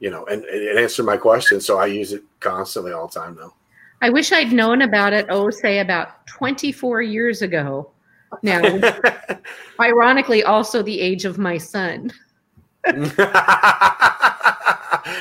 [0.00, 1.60] you know, and it answered my question.
[1.60, 3.54] So I use it constantly all the time now.
[4.00, 7.90] I wish I'd known about it, oh, say about 24 years ago
[8.42, 8.62] now,
[9.80, 12.12] ironically, also the age of my son.
[12.86, 12.96] yeah,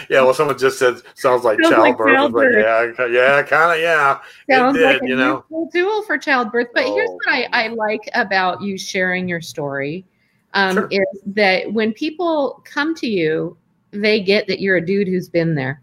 [0.10, 2.08] well, someone just said sounds like sounds childbirth.
[2.08, 2.56] Like childbirth.
[2.56, 4.20] Like, yeah, yeah, kind of, yeah.
[4.50, 5.44] Sounds did, like a you know.
[5.74, 6.68] tool for childbirth.
[6.74, 6.96] But oh.
[6.96, 10.06] here's what I, I like about you sharing your story
[10.54, 10.88] um, sure.
[10.92, 13.58] is that when people come to you,
[13.92, 15.82] they get that you're a dude who's been there.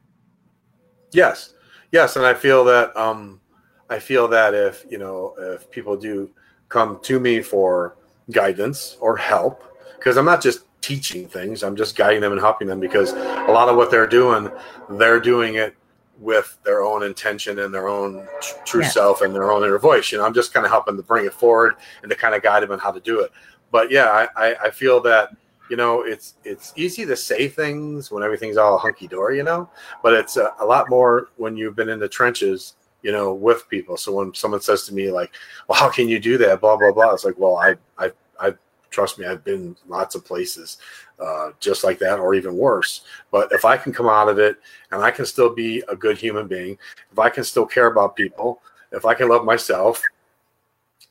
[1.12, 1.55] Yes,
[1.92, 3.40] yes, and I feel that um,
[3.88, 6.30] I feel that if you know if people do
[6.68, 7.96] come to me for
[8.30, 9.62] guidance or help,
[9.96, 13.50] because I'm not just teaching things, I'm just guiding them and helping them because a
[13.50, 14.50] lot of what they're doing,
[14.90, 15.74] they're doing it
[16.18, 20.12] with their own intention and their own tr- true self and their own inner voice.
[20.12, 22.42] You know, I'm just kind of helping to bring it forward and to kind of
[22.42, 23.32] guide them on how to do it.
[23.70, 25.30] But yeah, I, I, I feel that
[25.71, 29.69] you know it's it's easy to say things when everything's all hunky dory, you know,
[30.03, 33.69] but it's a, a lot more when you've been in the trenches, you know, with
[33.69, 33.97] people.
[33.97, 35.33] So when someone says to me like,
[35.69, 37.12] "Well, how can you do that?" Blah blah blah.
[37.12, 38.55] It's like, well, I I I
[38.95, 40.79] trust me, I've been lots of places
[41.19, 43.03] uh, just like that, or even worse.
[43.31, 44.57] But if I can come out of it
[44.93, 46.79] and I can still be a good human being,
[47.11, 48.62] if I can still care about people,
[48.93, 50.01] if I can love myself,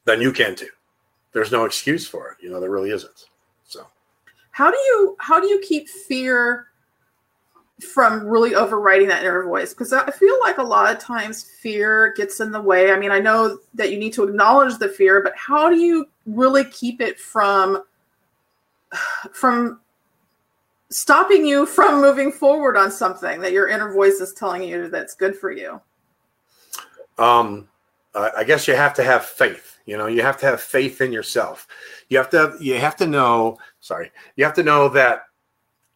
[0.05, 0.69] then you can too.
[1.33, 2.37] There's no excuse for it.
[2.41, 3.25] You know, there really isn't.
[4.53, 6.67] How do you how do you keep fear
[7.91, 9.73] from really overriding that inner voice?
[9.73, 12.91] Because I feel like a lot of times fear gets in the way.
[12.91, 16.05] I mean, I know that you need to acknowledge the fear, but how do you
[16.27, 17.83] really keep it from
[19.33, 19.81] from
[20.91, 25.15] stopping you from moving forward on something that your inner voice is telling you that's
[25.15, 25.81] good for you?
[27.17, 27.67] um,
[28.13, 29.72] I guess you have to have faith.
[29.85, 31.67] You know, you have to have faith in yourself.
[32.09, 33.57] You have to you have to know.
[33.81, 35.25] Sorry, you have to know that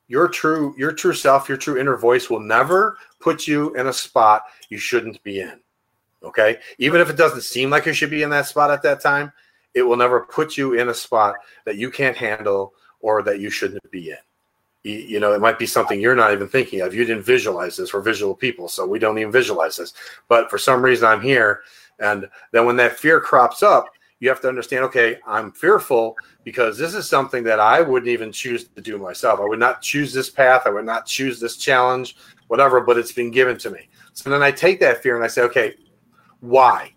[0.08, 3.94] your true your true self, your true inner voice will never put you in a
[3.94, 5.60] spot you shouldn't be in.
[6.24, 9.02] Okay, even if it doesn't seem like you should be in that spot at that
[9.02, 9.32] time,
[9.74, 11.36] it will never put you in a spot
[11.66, 14.18] that you can't handle or that you shouldn't be in.
[14.84, 16.94] You, you know, it might be something you're not even thinking of.
[16.94, 17.94] You didn't visualize this.
[17.94, 19.94] We're visual people, so we don't even visualize this.
[20.28, 21.62] But for some reason, I'm here
[22.00, 23.90] and then when that fear crops up,
[24.20, 28.32] you have to understand, okay, I'm fearful because this is something that I wouldn't even
[28.32, 29.40] choose to do myself.
[29.40, 30.64] I would not choose this path.
[30.66, 32.18] I would not choose this challenge,
[32.48, 33.90] whatever, but it's been given to me.
[34.14, 35.76] So then I take that fear and I say, okay,
[36.40, 36.94] why?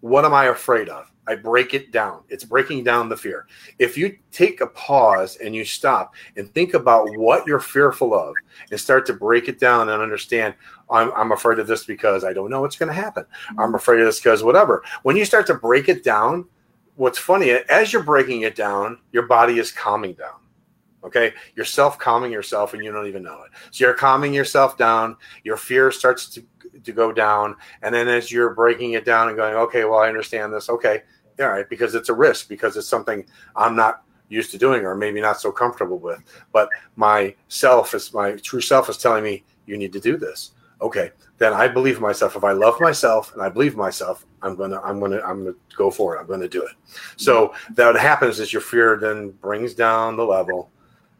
[0.00, 1.07] What am I afraid of?
[1.28, 2.22] I break it down.
[2.28, 3.46] It's breaking down the fear.
[3.78, 8.34] If you take a pause and you stop and think about what you're fearful of
[8.70, 10.54] and start to break it down and understand,
[10.90, 13.26] I'm, I'm afraid of this because I don't know what's going to happen.
[13.50, 13.74] I'm mm-hmm.
[13.74, 14.82] afraid of this because whatever.
[15.02, 16.46] When you start to break it down,
[16.96, 20.40] what's funny, as you're breaking it down, your body is calming down.
[21.04, 21.32] Okay.
[21.54, 23.52] You're self calming yourself and you don't even know it.
[23.70, 25.16] So you're calming yourself down.
[25.44, 26.44] Your fear starts to,
[26.82, 27.56] to go down.
[27.82, 30.68] And then as you're breaking it down and going, okay, well, I understand this.
[30.68, 31.02] Okay.
[31.40, 31.68] All right.
[31.68, 33.24] Because it's a risk, because it's something
[33.56, 36.22] I'm not used to doing or maybe not so comfortable with.
[36.52, 40.52] But my self is my true self is telling me you need to do this
[40.80, 44.80] okay then i believe myself if i love myself and i believe myself i'm gonna
[44.82, 46.72] i'm gonna i'm gonna go for it i'm gonna do it
[47.16, 50.70] so that happens is your fear then brings down the level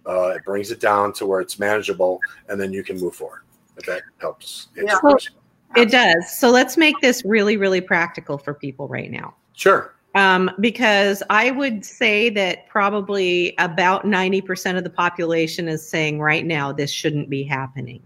[0.06, 3.42] uh, it brings it down to where it's manageable and then you can move forward
[3.76, 4.98] if that helps Yeah.
[4.98, 5.34] question.
[5.76, 6.38] It does.
[6.38, 9.34] So let's make this really, really practical for people right now.
[9.52, 16.20] sure Um, because I would say that probably about 90% of the population is saying
[16.20, 18.02] right now this shouldn't be happening.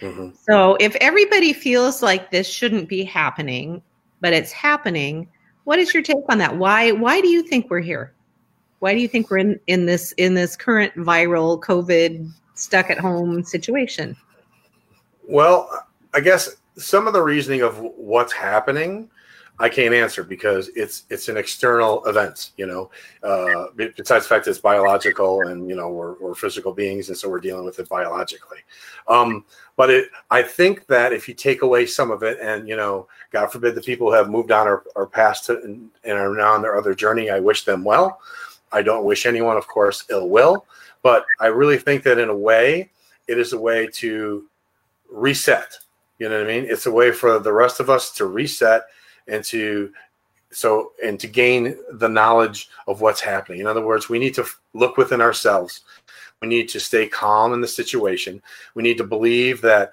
[0.00, 0.34] Mhm.
[0.48, 3.82] So if everybody feels like this shouldn't be happening,
[4.20, 5.28] but it's happening,
[5.64, 6.56] what is your take on that?
[6.56, 8.12] Why why do you think we're here?
[8.78, 12.98] Why do you think we're in, in this in this current viral COVID stuck at
[12.98, 14.16] home situation?
[15.28, 19.10] Well, I guess some of the reasoning of what's happening,
[19.60, 22.52] I can't answer because it's it's an external event.
[22.56, 22.90] You know,
[23.22, 27.16] uh, besides the fact that it's biological and you know we're, we're physical beings, and
[27.16, 28.60] so we're dealing with it biologically.
[29.06, 29.44] Um,
[29.76, 33.06] but it, I think that if you take away some of it, and you know,
[33.32, 36.54] God forbid, the people who have moved on or, or passed and, and are now
[36.54, 38.20] on their other journey, I wish them well.
[38.72, 40.64] I don't wish anyone, of course, ill will,
[41.02, 42.90] but I really think that in a way,
[43.28, 44.46] it is a way to
[45.10, 45.76] reset.
[46.18, 46.66] You know what I mean?
[46.70, 48.84] It's a way for the rest of us to reset
[49.30, 49.92] and to
[50.52, 53.60] so and to gain the knowledge of what's happening.
[53.60, 55.82] In other words, we need to look within ourselves.
[56.42, 58.42] We need to stay calm in the situation.
[58.74, 59.92] We need to believe that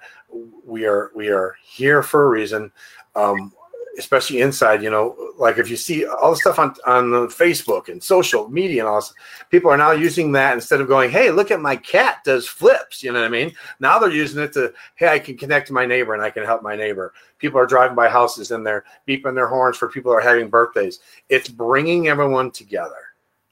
[0.64, 2.72] we are we are here for a reason.
[3.14, 3.52] Um,
[3.98, 8.02] especially inside, you know, like if you see all the stuff on on Facebook and
[8.02, 9.12] social media and all this,
[9.50, 13.02] people are now using that instead of going, "Hey, look at my cat does flips."
[13.02, 13.52] You know what I mean?
[13.80, 16.44] Now they're using it to, "Hey, I can connect to my neighbor and I can
[16.44, 20.12] help my neighbor." People are driving by houses and they're beeping their horns for people
[20.12, 21.00] are having birthdays.
[21.28, 22.94] It's bringing everyone together.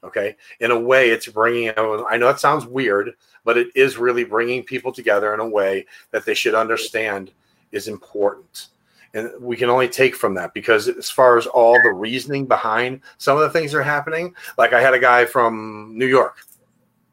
[0.03, 2.05] Okay, in a way, it's bringing everyone.
[2.09, 5.85] I know it sounds weird, but it is really bringing people together in a way
[6.11, 7.31] that they should understand
[7.73, 8.67] is important
[9.13, 13.01] and we can only take from that because as far as all the reasoning behind
[13.17, 16.37] some of the things that are happening like i had a guy from new york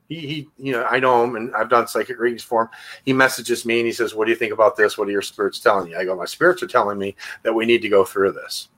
[0.08, 2.68] He, he, you know, I know him, and I've done psychic readings for him.
[3.06, 4.98] He messages me and he says, "What do you think about this?
[4.98, 7.64] What are your spirits telling you?" I go, "My spirits are telling me that we
[7.64, 8.68] need to go through this.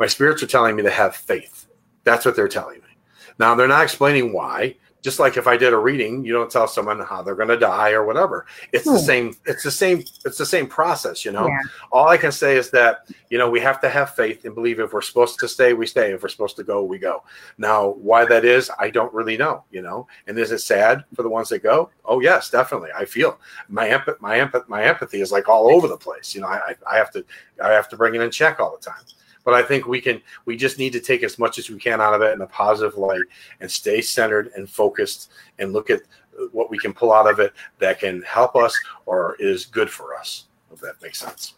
[0.00, 1.68] My spirits are telling me to have faith.
[2.02, 2.96] That's what they're telling me.
[3.38, 6.68] Now they're not explaining why just like if I did a reading, you don't tell
[6.68, 8.46] someone how they're going to die or whatever.
[8.72, 8.98] It's the hmm.
[8.98, 9.36] same.
[9.44, 10.04] It's the same.
[10.24, 11.24] It's the same process.
[11.24, 11.46] You know.
[11.48, 11.60] Yeah.
[11.90, 14.78] All I can say is that you know we have to have faith and believe.
[14.78, 16.12] If we're supposed to stay, we stay.
[16.12, 17.24] If we're supposed to go, we go.
[17.58, 19.64] Now, why that is, I don't really know.
[19.72, 20.06] You know.
[20.28, 21.90] And is it sad for the ones that go?
[22.04, 22.90] Oh yes, definitely.
[22.96, 24.18] I feel my empathy.
[24.20, 24.66] My empathy.
[24.68, 26.34] My empathy is like all over the place.
[26.34, 26.46] You know.
[26.46, 27.24] I I have to
[27.62, 29.02] I have to bring it in check all the time
[29.44, 32.00] but I think we can we just need to take as much as we can
[32.00, 33.22] out of it in a positive light
[33.60, 36.02] and stay centered and focused and look at
[36.52, 40.16] what we can pull out of it that can help us or is good for
[40.16, 41.54] us if that makes sense.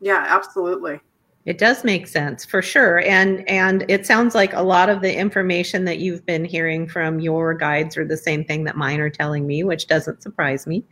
[0.00, 1.00] Yeah absolutely.
[1.46, 3.00] It does make sense for sure.
[3.00, 7.20] And and it sounds like a lot of the information that you've been hearing from
[7.20, 10.84] your guides are the same thing that mine are telling me which doesn't surprise me.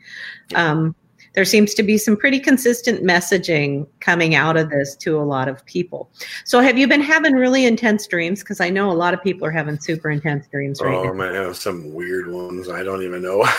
[0.55, 0.95] Um,
[1.35, 5.49] there seems to be some pretty consistent messaging coming out of this to a lot
[5.49, 6.11] of people.
[6.45, 8.41] So, have you been having really intense dreams?
[8.41, 11.12] Because I know a lot of people are having super intense dreams right oh, now.
[11.12, 12.68] man, I might have some weird ones.
[12.68, 13.45] I don't even know.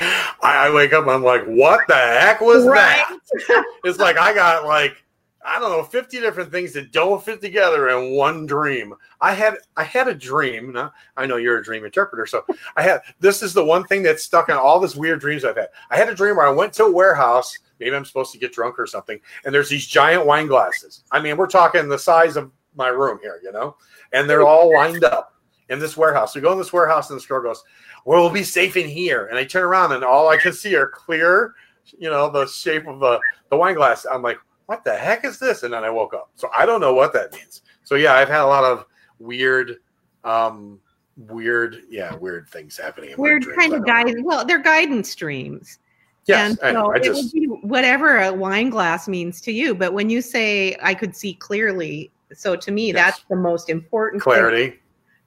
[0.00, 3.04] I, I, wake up, I'm like, what the heck was right?
[3.48, 3.64] that?
[3.84, 5.02] it's like I got like
[5.48, 8.94] I don't know, 50 different things that don't fit together in one dream.
[9.20, 10.72] I had I had a dream.
[10.74, 12.44] Now, I know you're a dream interpreter, so
[12.76, 15.56] I had this is the one thing that's stuck in all these weird dreams I've
[15.56, 15.68] had.
[15.90, 17.58] I had a dream where I went to a warehouse.
[17.80, 21.04] Maybe I'm supposed to get drunk or something, and there's these giant wine glasses.
[21.10, 23.76] I mean, we're talking the size of my room here, you know,
[24.12, 25.34] and they're all lined up
[25.70, 26.34] in this warehouse.
[26.34, 27.64] We go in this warehouse, and the store goes,
[28.04, 30.76] "Well, we'll be safe in here." And I turn around, and all I can see
[30.76, 31.54] are clear,
[31.98, 33.18] you know, the shape of the
[33.48, 34.04] the wine glass.
[34.04, 34.38] I'm like,
[34.68, 35.62] what the heck is this?
[35.62, 36.30] And then I woke up.
[36.36, 37.62] So I don't know what that means.
[37.84, 38.84] So yeah, I've had a lot of
[39.18, 39.76] weird,
[40.24, 40.78] um,
[41.16, 43.14] weird, yeah, weird things happening.
[43.16, 44.20] weird kind of guidance.
[44.22, 45.78] Well, they're guidance streams.
[46.26, 49.52] Yes, and so I, I just, it would be whatever a wine glass means to
[49.52, 49.74] you.
[49.74, 52.94] But when you say I could see clearly, so to me, yes.
[52.94, 54.68] that's the most important clarity.
[54.68, 54.78] Thing.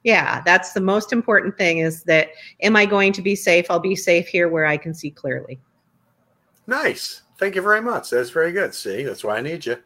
[0.04, 2.28] Yeah, that's the most important thing is that
[2.60, 3.66] am I going to be safe?
[3.70, 5.58] I'll be safe here where I can see clearly.
[6.68, 7.22] Nice.
[7.42, 8.10] Thank you very much.
[8.10, 8.72] That's very good.
[8.72, 9.76] See, that's why I need you.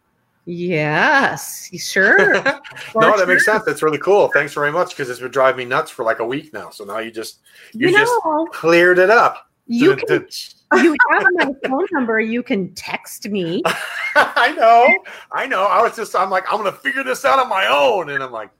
[0.45, 2.19] Yes, sure.
[2.95, 3.65] no, that makes sense.
[3.65, 4.29] That's really cool.
[4.29, 6.69] Thanks very much because it's been driving me nuts for like a week now.
[6.69, 7.39] So now you just
[7.73, 8.13] you, you just
[8.53, 9.49] cleared it up.
[9.67, 10.27] You can,
[10.75, 12.21] you have my phone number.
[12.21, 13.63] You can text me.
[14.15, 14.87] I know.
[15.33, 15.65] I know.
[15.65, 18.33] I was just I'm like I'm gonna figure this out on my own, and I'm
[18.33, 18.51] like,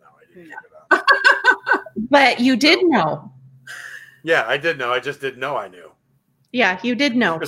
[0.00, 0.56] no, I didn't figure
[0.90, 1.82] it out.
[2.08, 3.30] but you did know.
[4.22, 4.94] Yeah, I did know.
[4.94, 5.90] I just didn't know I knew.
[6.52, 7.38] Yeah, you did know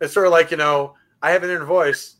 [0.00, 2.16] it's sort of like you know I have an inner voice,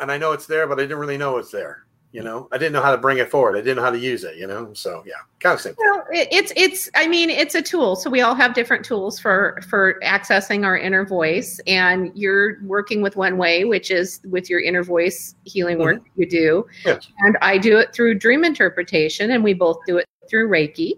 [0.00, 1.84] and I know it's there, but I didn't really know it's there.
[2.10, 3.54] You know, I didn't know how to bring it forward.
[3.54, 4.36] I didn't know how to use it.
[4.36, 5.74] You know, so yeah, kind of same.
[5.76, 6.88] Well, it's it's.
[6.94, 7.96] I mean, it's a tool.
[7.96, 13.02] So we all have different tools for for accessing our inner voice, and you're working
[13.02, 16.22] with one way, which is with your inner voice healing work mm-hmm.
[16.22, 16.66] you do.
[16.86, 17.08] Yes.
[17.18, 20.92] And I do it through dream interpretation, and we both do it through Reiki.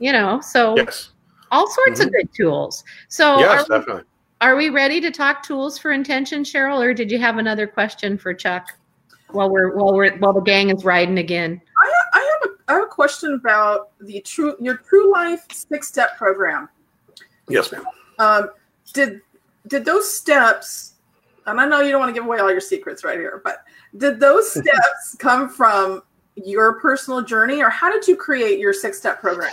[0.00, 1.10] You know, so yes.
[1.52, 2.08] all sorts mm-hmm.
[2.08, 2.82] of good tools.
[3.06, 4.02] So yes, definitely
[4.40, 8.16] are we ready to talk tools for intention, Cheryl, or did you have another question
[8.16, 8.68] for Chuck
[9.30, 11.60] while we're while we're while the gang is riding again?
[11.82, 15.88] I, I have a I have a question about the true your True Life six
[15.88, 16.68] step program.
[17.48, 17.84] Yes, ma'am.
[18.18, 18.50] Um,
[18.92, 19.20] did
[19.66, 20.94] did those steps?
[21.46, 23.64] And I know you don't want to give away all your secrets right here, but
[23.96, 26.02] did those steps come from
[26.44, 29.52] your personal journey or how did you create your six step program?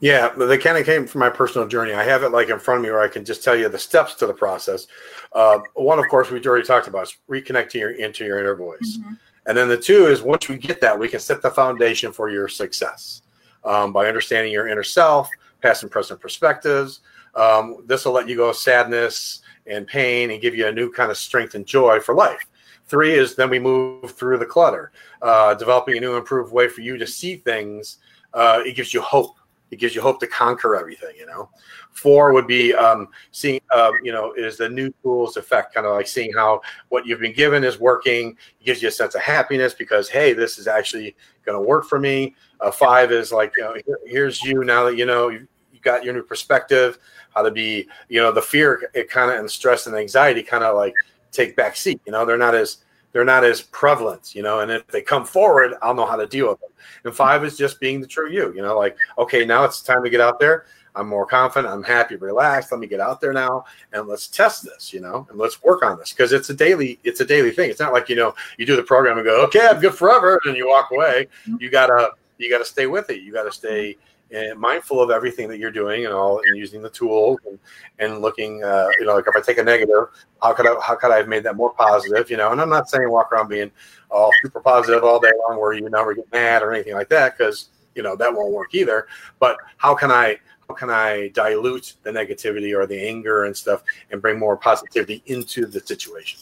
[0.00, 1.92] Yeah they kind of came from my personal journey.
[1.92, 3.78] I have it like in front of me where i can just tell you the
[3.78, 4.86] steps to the process.
[5.32, 8.98] Uh, one of course we've already talked about is reconnecting your, into your inner voice.
[8.98, 9.14] Mm-hmm.
[9.46, 12.28] and then the two is once we get that we can set the foundation for
[12.28, 13.22] your success
[13.64, 15.28] um, by understanding your inner self
[15.62, 17.00] past and present perspectives.
[17.34, 21.10] Um, this will let you go sadness and pain and give you a new kind
[21.10, 22.46] of strength and joy for life
[22.86, 26.82] Three is then we move through the clutter, uh, developing a new improved way for
[26.82, 27.98] you to see things.
[28.32, 29.36] Uh, it gives you hope.
[29.72, 31.14] It gives you hope to conquer everything.
[31.18, 31.50] You know.
[31.96, 35.94] Four would be um, seeing, uh, you know, is the new tools effect, kind of
[35.94, 36.60] like seeing how
[36.90, 38.36] what you've been given is working.
[38.60, 41.16] It gives you a sense of happiness because hey, this is actually
[41.46, 42.36] going to work for me.
[42.60, 45.48] Uh, five is like, you know, here, here's you now that you know you
[45.80, 46.98] got your new perspective,
[47.34, 50.64] how to be, you know, the fear, it kind of and stress and anxiety kind
[50.64, 50.92] of like
[51.32, 52.00] take back seat.
[52.06, 52.78] You know, they're not as
[53.12, 56.26] they're not as prevalent, you know, and if they come forward, I'll know how to
[56.26, 56.70] deal with them.
[57.04, 60.04] And five is just being the true you, you know, like, okay, now it's time
[60.04, 60.66] to get out there.
[60.94, 61.72] I'm more confident.
[61.72, 62.72] I'm happy, relaxed.
[62.72, 65.82] Let me get out there now and let's test this, you know, and let's work
[65.82, 67.70] on this because it's a daily, it's a daily thing.
[67.70, 70.40] It's not like, you know, you do the program and go, okay, I'm good forever.
[70.44, 71.28] And you walk away.
[71.46, 71.56] Mm-hmm.
[71.60, 73.22] You gotta, you got to stay with it.
[73.22, 73.96] You got to stay
[74.56, 77.58] mindful of everything that you're doing and all, and using the tools and,
[77.98, 78.62] and looking.
[78.62, 80.08] Uh, you know, like if I take a negative,
[80.42, 82.30] how could I how could I have made that more positive?
[82.30, 83.70] You know, and I'm not saying walk around being
[84.10, 87.36] all super positive all day long, where you never get mad or anything like that,
[87.36, 89.06] because you know that won't work either.
[89.38, 93.82] But how can I how can I dilute the negativity or the anger and stuff
[94.10, 96.40] and bring more positivity into the situation?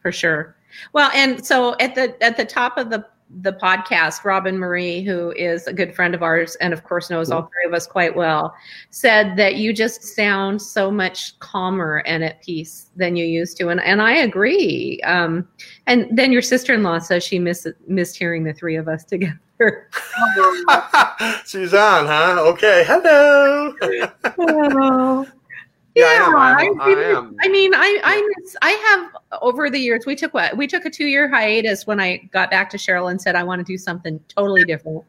[0.00, 0.56] For sure.
[0.92, 3.06] Well, and so at the at the top of the
[3.40, 7.30] the podcast, Robin Marie, who is a good friend of ours and of course knows
[7.30, 8.54] all three of us quite well,
[8.90, 13.68] said that you just sound so much calmer and at peace than you used to.
[13.68, 15.00] And and I agree.
[15.04, 15.48] Um,
[15.86, 19.04] and then your sister in law says she miss, missed hearing the three of us
[19.04, 19.40] together.
[21.44, 22.36] Suzanne, huh?
[22.46, 22.84] Okay.
[22.86, 23.74] Hello.
[23.80, 25.26] Hello.
[25.96, 26.36] Yeah, I am.
[26.36, 26.80] I I, am.
[26.80, 27.36] I am.
[27.40, 30.04] I mean, I I miss, I have over the years.
[30.04, 33.10] We took what we took a two year hiatus when I got back to Cheryl
[33.10, 35.02] and said I want to do something totally different.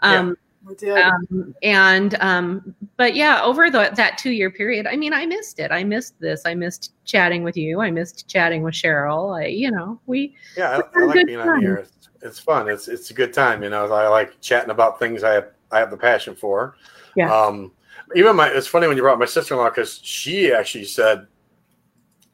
[0.00, 0.98] Um, We did.
[0.98, 5.60] um, and um, but yeah, over the, that two year period, I mean, I missed
[5.60, 5.70] it.
[5.70, 6.42] I missed this.
[6.44, 7.80] I missed chatting with you.
[7.80, 9.40] I missed chatting with Cheryl.
[9.40, 11.48] I, you know, we Yeah, I, I, like being time.
[11.48, 11.76] on here.
[11.76, 12.68] It's, it's fun.
[12.68, 13.62] It's it's a good time.
[13.62, 16.74] You know, I like chatting about things I have I have the passion for.
[17.14, 17.32] Yeah.
[17.32, 17.70] Um,
[18.14, 21.26] even my it's funny when you brought my sister in law because she actually said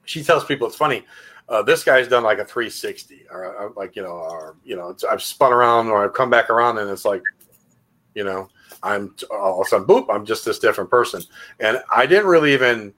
[0.04, 1.04] she tells people it's funny.
[1.48, 4.94] Uh, this guy's done like a 360 or uh, like you know or you know
[5.10, 7.22] I've spun around or I've come back around and it's like
[8.14, 8.48] you know
[8.82, 11.22] I'm all of a sudden boop I'm just this different person
[11.58, 12.94] and I didn't really even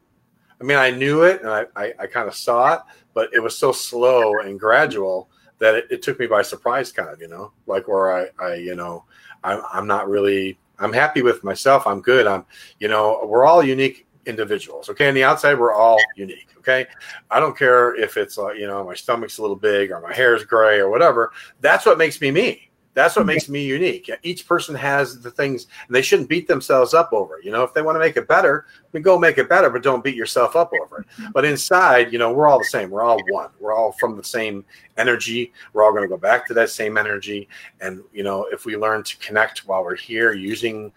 [0.60, 2.80] I mean I knew it and I I, I kind of saw it
[3.14, 7.08] but it was so slow and gradual that it, it took me by surprise kind
[7.08, 9.04] of you know like where i i you know
[9.44, 11.86] I'm, I'm not really i'm happy with myself.
[11.86, 12.26] I'm good.
[12.26, 12.44] I'm
[12.78, 15.08] you know we're all unique individuals okay?
[15.08, 16.86] On the outside we're all unique okay?
[17.30, 20.12] I don't care if it's uh, you know my stomach's a little big or my
[20.12, 21.32] hair's gray or whatever.
[21.60, 25.66] That's what makes me me that's what makes me unique each person has the things
[25.86, 28.28] and they shouldn't beat themselves up over you know if they want to make it
[28.28, 32.12] better then go make it better but don't beat yourself up over it but inside,
[32.12, 32.90] you know, we're all the same.
[32.90, 33.50] We're all one.
[33.60, 34.64] We're all from the same
[34.96, 35.52] energy.
[35.72, 37.48] We're all going to go back to that same energy.
[37.80, 40.92] And, you know, if we learn to connect while we're here using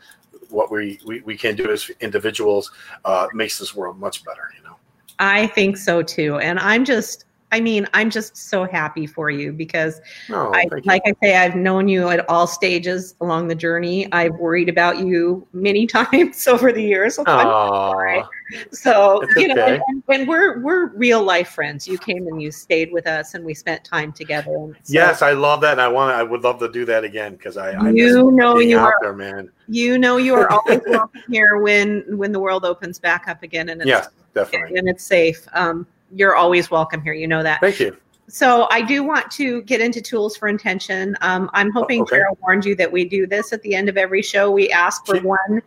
[0.49, 2.71] what we, we, we can do as individuals,
[3.05, 4.75] uh, makes this world much better, you know.
[5.19, 6.37] I think so too.
[6.39, 7.25] And I'm just,
[7.55, 10.81] I mean, I'm just so happy for you because No, I, Oh, you.
[10.83, 14.11] like I say, I've known you at all stages along the journey.
[14.11, 17.17] I've worried about you many times over the years.
[17.17, 18.23] Aw, sorry.
[18.71, 19.79] so It's you know, okay.
[19.87, 21.87] and, and we're we're real life friends.
[21.87, 24.51] You came and you stayed with us, and we spent time together.
[24.83, 25.71] So yes, I love that.
[25.71, 28.59] And I want I would love to do that again because I, I you know
[28.59, 29.49] you are there, man.
[29.69, 33.69] you know you are always welcome here when when the world opens back up again,
[33.69, 34.77] and it's Yes, definitely.
[34.77, 35.47] and it's safe.
[35.53, 37.13] Um, you're always welcome here.
[37.13, 37.61] You know that.
[37.61, 37.97] Thank you.
[38.27, 41.15] So I do want to get into tools for intention.
[41.21, 42.17] Um, I'm hoping okay.
[42.17, 44.49] Carol warned you that we do this at the end of every show.
[44.49, 45.61] We ask for one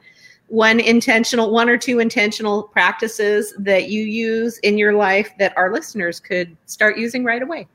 [0.49, 5.73] one intentional one or two intentional practices that you use in your life that our
[5.73, 7.69] listeners could start using right away.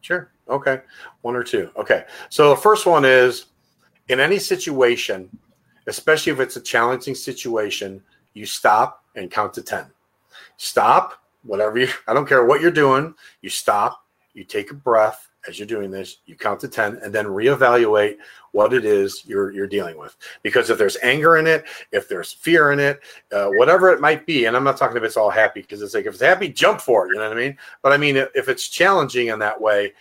[0.00, 0.30] Sure.
[0.48, 0.80] Okay.
[1.22, 1.70] One or two.
[1.76, 2.04] Okay.
[2.28, 3.46] So the first one is
[4.08, 5.30] in any situation,
[5.86, 8.02] especially if it's a challenging situation,
[8.34, 9.86] you stop and count to 10.
[10.56, 15.28] Stop, whatever you, I don't care what you're doing, you stop, you take a breath
[15.48, 18.16] as you're doing this, you count to 10, and then reevaluate
[18.52, 20.14] what it is you're, you're dealing with.
[20.42, 23.00] Because if there's anger in it, if there's fear in it,
[23.32, 25.94] uh, whatever it might be, and I'm not talking if it's all happy, because it's
[25.94, 27.56] like if it's happy, jump for it, you know what I mean?
[27.82, 29.94] But I mean, if it's challenging in that way,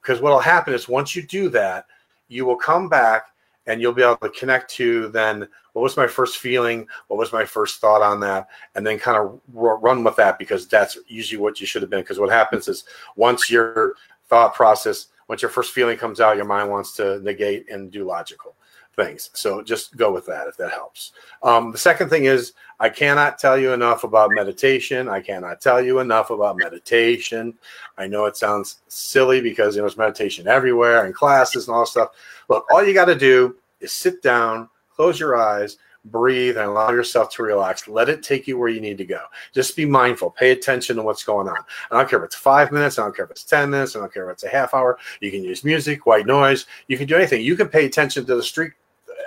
[0.00, 1.86] because what will happen is once you do that,
[2.28, 3.29] you will come back
[3.70, 7.32] and you'll be able to connect to then what was my first feeling, what was
[7.32, 10.98] my first thought on that, and then kind of r- run with that because that's
[11.06, 12.00] usually what you should have been.
[12.00, 13.94] Because what happens is once your
[14.28, 18.04] thought process, once your first feeling comes out, your mind wants to negate and do
[18.04, 18.56] logical
[18.96, 19.30] things.
[19.32, 21.12] So just go with that if that helps.
[21.42, 25.08] Um, the second thing is I cannot tell you enough about meditation.
[25.08, 27.54] I cannot tell you enough about meditation.
[27.98, 31.86] I know it sounds silly because you know, there's meditation everywhere and classes and all
[31.86, 32.10] stuff.
[32.48, 35.76] Look, all you got to do is sit down, close your eyes,
[36.06, 37.86] breathe, and allow yourself to relax.
[37.88, 39.20] Let it take you where you need to go.
[39.52, 40.30] Just be mindful.
[40.30, 41.58] Pay attention to what's going on.
[41.90, 42.98] I don't care if it's five minutes.
[42.98, 43.96] I don't care if it's 10 minutes.
[43.96, 44.98] I don't care if it's a half hour.
[45.20, 46.66] You can use music, white noise.
[46.88, 47.42] You can do anything.
[47.42, 48.72] You can pay attention to the street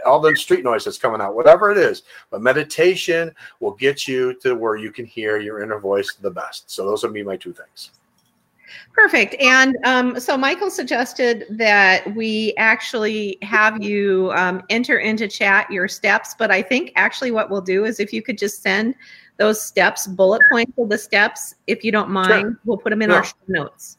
[0.06, 2.04] all the street noise that's coming out, whatever it is.
[2.30, 6.70] But meditation will get you to where you can hear your inner voice the best.
[6.70, 7.92] So those would be my two things.
[8.94, 9.36] Perfect.
[9.42, 15.88] And um, so Michael suggested that we actually have you um, enter into chat your
[15.88, 16.36] steps.
[16.38, 18.96] But I think actually what we'll do is if you could just send
[19.38, 23.10] those steps, bullet points of the steps, if you don't mind, we'll put them in
[23.10, 23.18] Yeah.
[23.18, 23.98] our show notes.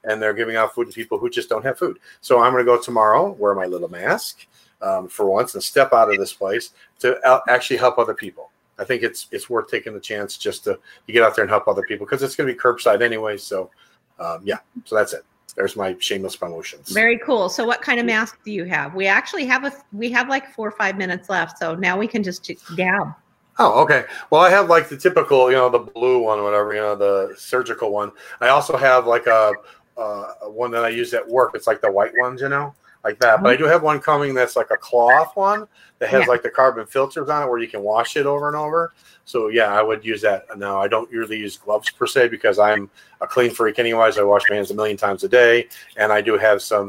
[0.04, 1.98] and they're giving out food to people who just don't have food.
[2.20, 4.46] So I'm going to go tomorrow, wear my little mask
[4.80, 8.50] um, for once, and step out of this place to out- actually help other people.
[8.78, 11.50] I think it's it's worth taking the chance just to, to get out there and
[11.50, 13.36] help other people because it's going to be curbside anyway.
[13.36, 13.70] So
[14.18, 15.24] um, yeah, so that's it.
[15.54, 16.90] There's my shameless promotions.
[16.90, 17.50] Very cool.
[17.50, 18.94] So what kind of mask do you have?
[18.94, 21.58] We actually have a we have like four or five minutes left.
[21.58, 23.14] So now we can just gab.
[23.58, 24.04] Oh, okay.
[24.30, 26.96] Well, I have like the typical, you know, the blue one, or whatever, you know,
[26.96, 28.10] the surgical one.
[28.40, 29.52] I also have like a,
[29.96, 31.52] uh, one that I use at work.
[31.54, 32.74] It's like the white ones, you know,
[33.04, 33.42] like that.
[33.42, 35.66] But I do have one coming that's like a cloth one
[35.98, 36.26] that has Yeah.
[36.28, 38.92] like the carbon filters on it where you can wash it over and over.
[39.24, 40.46] So yeah, I would use that.
[40.58, 42.90] Now I don't usually use gloves per se because I'm
[43.20, 43.78] a clean freak.
[43.78, 46.88] Anyways, I wash my hands a million times a day, and I do have some.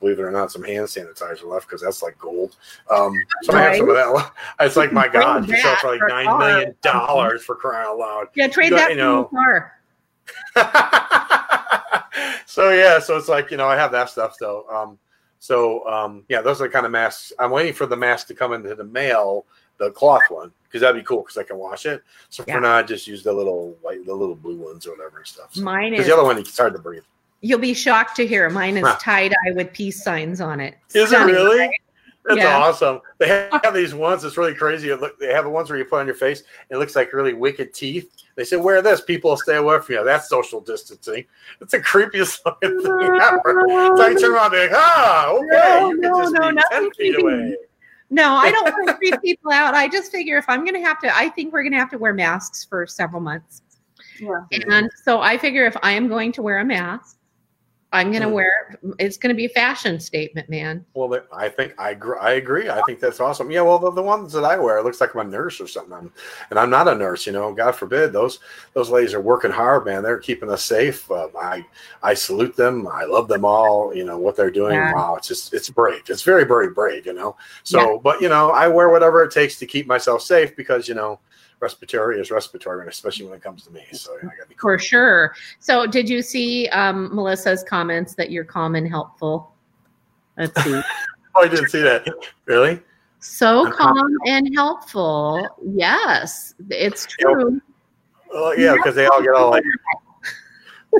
[0.00, 2.56] Believe it or not, some hand sanitizer left because that's like gold.
[2.90, 4.12] Um, so I have some of that.
[4.12, 4.32] left.
[4.60, 6.38] It's like my God, you sell for like for nine car.
[6.40, 8.26] million dollars for crying out loud.
[8.34, 9.30] Yeah, trade Go- that you for know.
[9.32, 9.72] your
[10.56, 11.40] car.
[12.46, 14.66] so yeah, so it's like you know I have that stuff though.
[14.68, 14.98] Um,
[15.38, 17.32] so um, yeah, those are the kind of masks.
[17.38, 19.44] I'm waiting for the mask to come into the mail,
[19.78, 22.02] the cloth one, because that'd be cool because I can wash it.
[22.30, 22.54] So Yeah.
[22.54, 25.26] for now, I just use the little white, the little blue ones or whatever and
[25.26, 25.56] stuff.
[25.56, 26.06] Mine is.
[26.06, 27.02] the other one, it's hard to breathe.
[27.42, 28.96] You'll be shocked to hear mine is Huh.
[29.00, 30.76] tie dye with peace signs on it.
[30.94, 31.58] Is it really?
[31.58, 31.70] right?
[32.24, 32.56] That's Yeah.
[32.58, 33.00] awesome.
[33.18, 33.28] They
[33.62, 34.24] have these ones.
[34.24, 34.92] It's really crazy.
[34.94, 36.42] Look, they have the ones where you put on your face.
[36.70, 38.10] It looks like really wicked teeth.
[38.36, 39.00] They say, "Wear this.
[39.00, 41.24] People will stay away from you." That's social distancing.
[41.60, 43.64] It's the creepiest fucking thing ever.
[43.68, 46.48] So I turn around and be like, "Ah, okay, No, you can no, just no,
[46.48, 47.22] be nothing ten feet creepy.
[47.22, 47.56] away."
[48.10, 49.74] No, I don't want to creep people out.
[49.74, 51.90] I just figure if I'm going to have to, I think we're going to have
[51.90, 53.62] to wear masks for several months.
[54.20, 54.40] Yeah.
[54.70, 57.18] And so I figure if I am going to wear a mask,
[57.94, 58.32] I'm going to Mm.
[58.32, 60.84] wear, it's going to be a fashion statement, man.
[60.94, 62.18] Well, I think I agree.
[62.20, 62.68] I agree.
[62.68, 63.50] I think that's awesome.
[63.50, 63.62] Yeah.
[63.62, 65.92] Well, the, the ones that I wear, it looks like I'm a nurse or something.
[65.92, 66.12] I'm,
[66.50, 67.24] and I'm not a nurse.
[67.26, 68.12] You know, God forbid.
[68.12, 68.40] Those
[68.72, 70.02] those ladies are working hard, man.
[70.02, 71.08] They're keeping us safe.
[71.10, 71.64] Um, I
[72.02, 72.88] I salute them.
[72.88, 73.94] I love them all.
[73.94, 74.74] You know what they're doing.
[74.74, 74.92] Yeah.
[74.92, 76.02] Wow, it's just it's brave.
[76.08, 77.06] It's very very brave.
[77.06, 77.36] You know.
[77.62, 77.98] So, Yeah.
[78.02, 81.20] but you know, I wear whatever it takes to keep myself safe because you know,
[81.60, 83.84] respiratory is respiratory, and especially when it comes to me.
[83.92, 85.34] So I gotta be For sure.
[85.58, 89.52] So did you see um, Melissa's comments that you're calm and helpful?
[90.36, 90.80] Let's see.
[91.36, 92.06] Oh, I didn't see that.
[92.44, 92.80] Really?
[93.18, 93.96] So I'm calm.
[93.96, 95.48] calm and helpful.
[95.64, 97.60] Yes, it's true.
[98.32, 99.64] Well, yeah, because they all get all like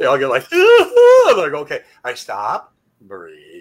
[0.00, 3.53] they all get like they're like, okay, I stop, breathe.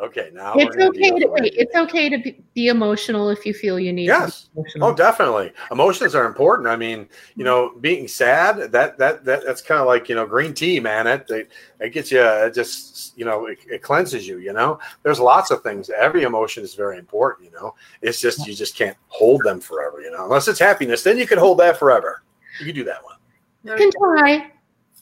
[0.00, 1.54] Okay, now we're It's okay to wait.
[1.56, 4.48] It's okay to be, be emotional if you feel you need Yes.
[4.54, 4.80] to be.
[4.80, 5.52] Oh, definitely.
[5.72, 6.68] Emotions are important.
[6.68, 7.42] I mean, you mm-hmm.
[7.44, 11.08] know, being sad that that that that's kind of like you know green tea, man.
[11.08, 12.22] It it, it gets you.
[12.22, 14.38] It just you know it, it cleanses you.
[14.38, 15.90] You know, there's lots of things.
[15.90, 17.50] Every emotion is very important.
[17.50, 20.00] You know, it's just you just can't hold them forever.
[20.00, 22.22] You know, unless it's happiness, then you can hold that forever.
[22.60, 23.16] You can do that one.
[23.64, 24.52] There We you can try.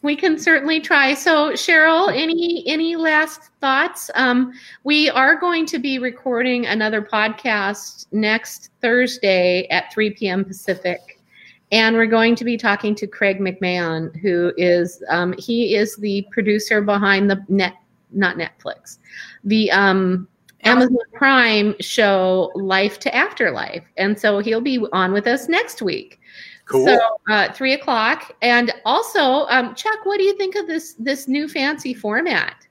[0.06, 1.14] We can certainly try.
[1.14, 4.08] So, Cheryl, any any last thoughts?
[4.14, 4.52] Um,
[4.84, 10.44] we are going to be recording another podcast next Thursday at 3 p.m.
[10.44, 11.20] Pacific,
[11.72, 16.24] and we're going to be talking to Craig McMahon, who is um, he is the
[16.30, 17.74] producer behind the net
[18.12, 18.98] not Netflix,
[19.42, 20.28] the um,
[20.62, 26.20] Amazon Prime show Life to Afterlife, and so he'll be on with us next week.
[26.66, 26.86] Cool.
[26.86, 27.00] So
[27.30, 31.48] uh, three o'clock, and also um, Chuck, what do you think of this this new
[31.48, 32.66] fancy format?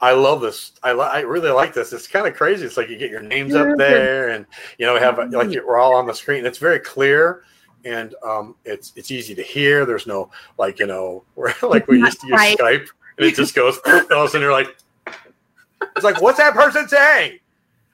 [0.00, 0.72] I love this.
[0.82, 1.92] I, li- I really like this.
[1.92, 2.64] It's kind of crazy.
[2.64, 4.46] It's like you get your names up there, and
[4.78, 6.44] you know, we have like we're all on the screen.
[6.44, 7.44] It's very clear,
[7.84, 9.86] and um, it's it's easy to hear.
[9.86, 13.54] There's no like you know, we're like we used to use Skype, and it just
[13.54, 13.78] goes.
[13.86, 14.76] all of a sudden, you're like,
[15.96, 17.38] it's like, what's that person saying?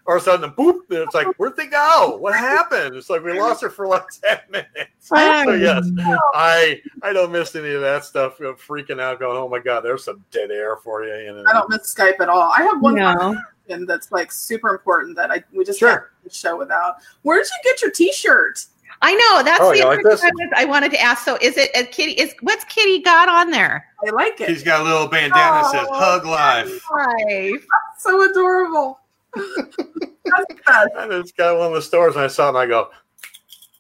[0.06, 2.18] Or sudden, boop, and it's like, where'd they go?
[2.20, 2.94] What happened?
[2.94, 4.90] It's like we lost her for like ten minutes.
[5.00, 5.16] So
[5.54, 5.88] yes,
[6.34, 8.38] I I don't miss any of that stuff.
[8.38, 11.14] you know, freaking out, going, oh my god, there's some dead air for you.
[11.26, 11.44] You know?
[11.48, 12.52] I don't miss Skype at all.
[12.54, 13.34] I have one No.
[13.66, 16.10] question that's like super important that I we just Sure.
[16.22, 16.96] can't show without.
[17.22, 18.66] Where did you get your T-shirt?
[19.00, 21.24] I know that's Oh, the other like I, was- I wanted to ask.
[21.24, 22.12] So, is it a kitty?
[22.12, 23.86] Is what's Kitty got on there?
[24.06, 24.48] I like it.
[24.50, 27.66] He's got a little bandana that says Oh, "Hug Life." Life.
[27.98, 29.00] so adorable.
[29.34, 30.88] That's the best.
[30.98, 32.88] I just got one of the stores and I saw it and I go,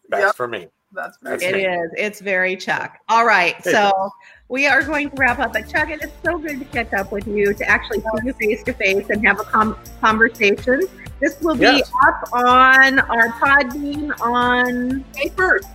[0.08, 0.34] that's Yep.
[0.36, 0.68] for me.
[0.92, 1.66] That's very That's It me.
[1.66, 1.90] is.
[1.96, 2.98] It's very Chuck.
[3.08, 3.54] All right.
[3.64, 4.10] Hey, So
[4.48, 5.52] we are going to wrap up.
[5.52, 8.32] But Chuck, it is so good to catch up with you, to actually see you
[8.34, 10.82] face to face and have a com- conversation.
[11.20, 11.90] This will be Yes.
[12.06, 15.68] up on our Podbean on May first.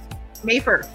[0.44, 0.88] May 1st.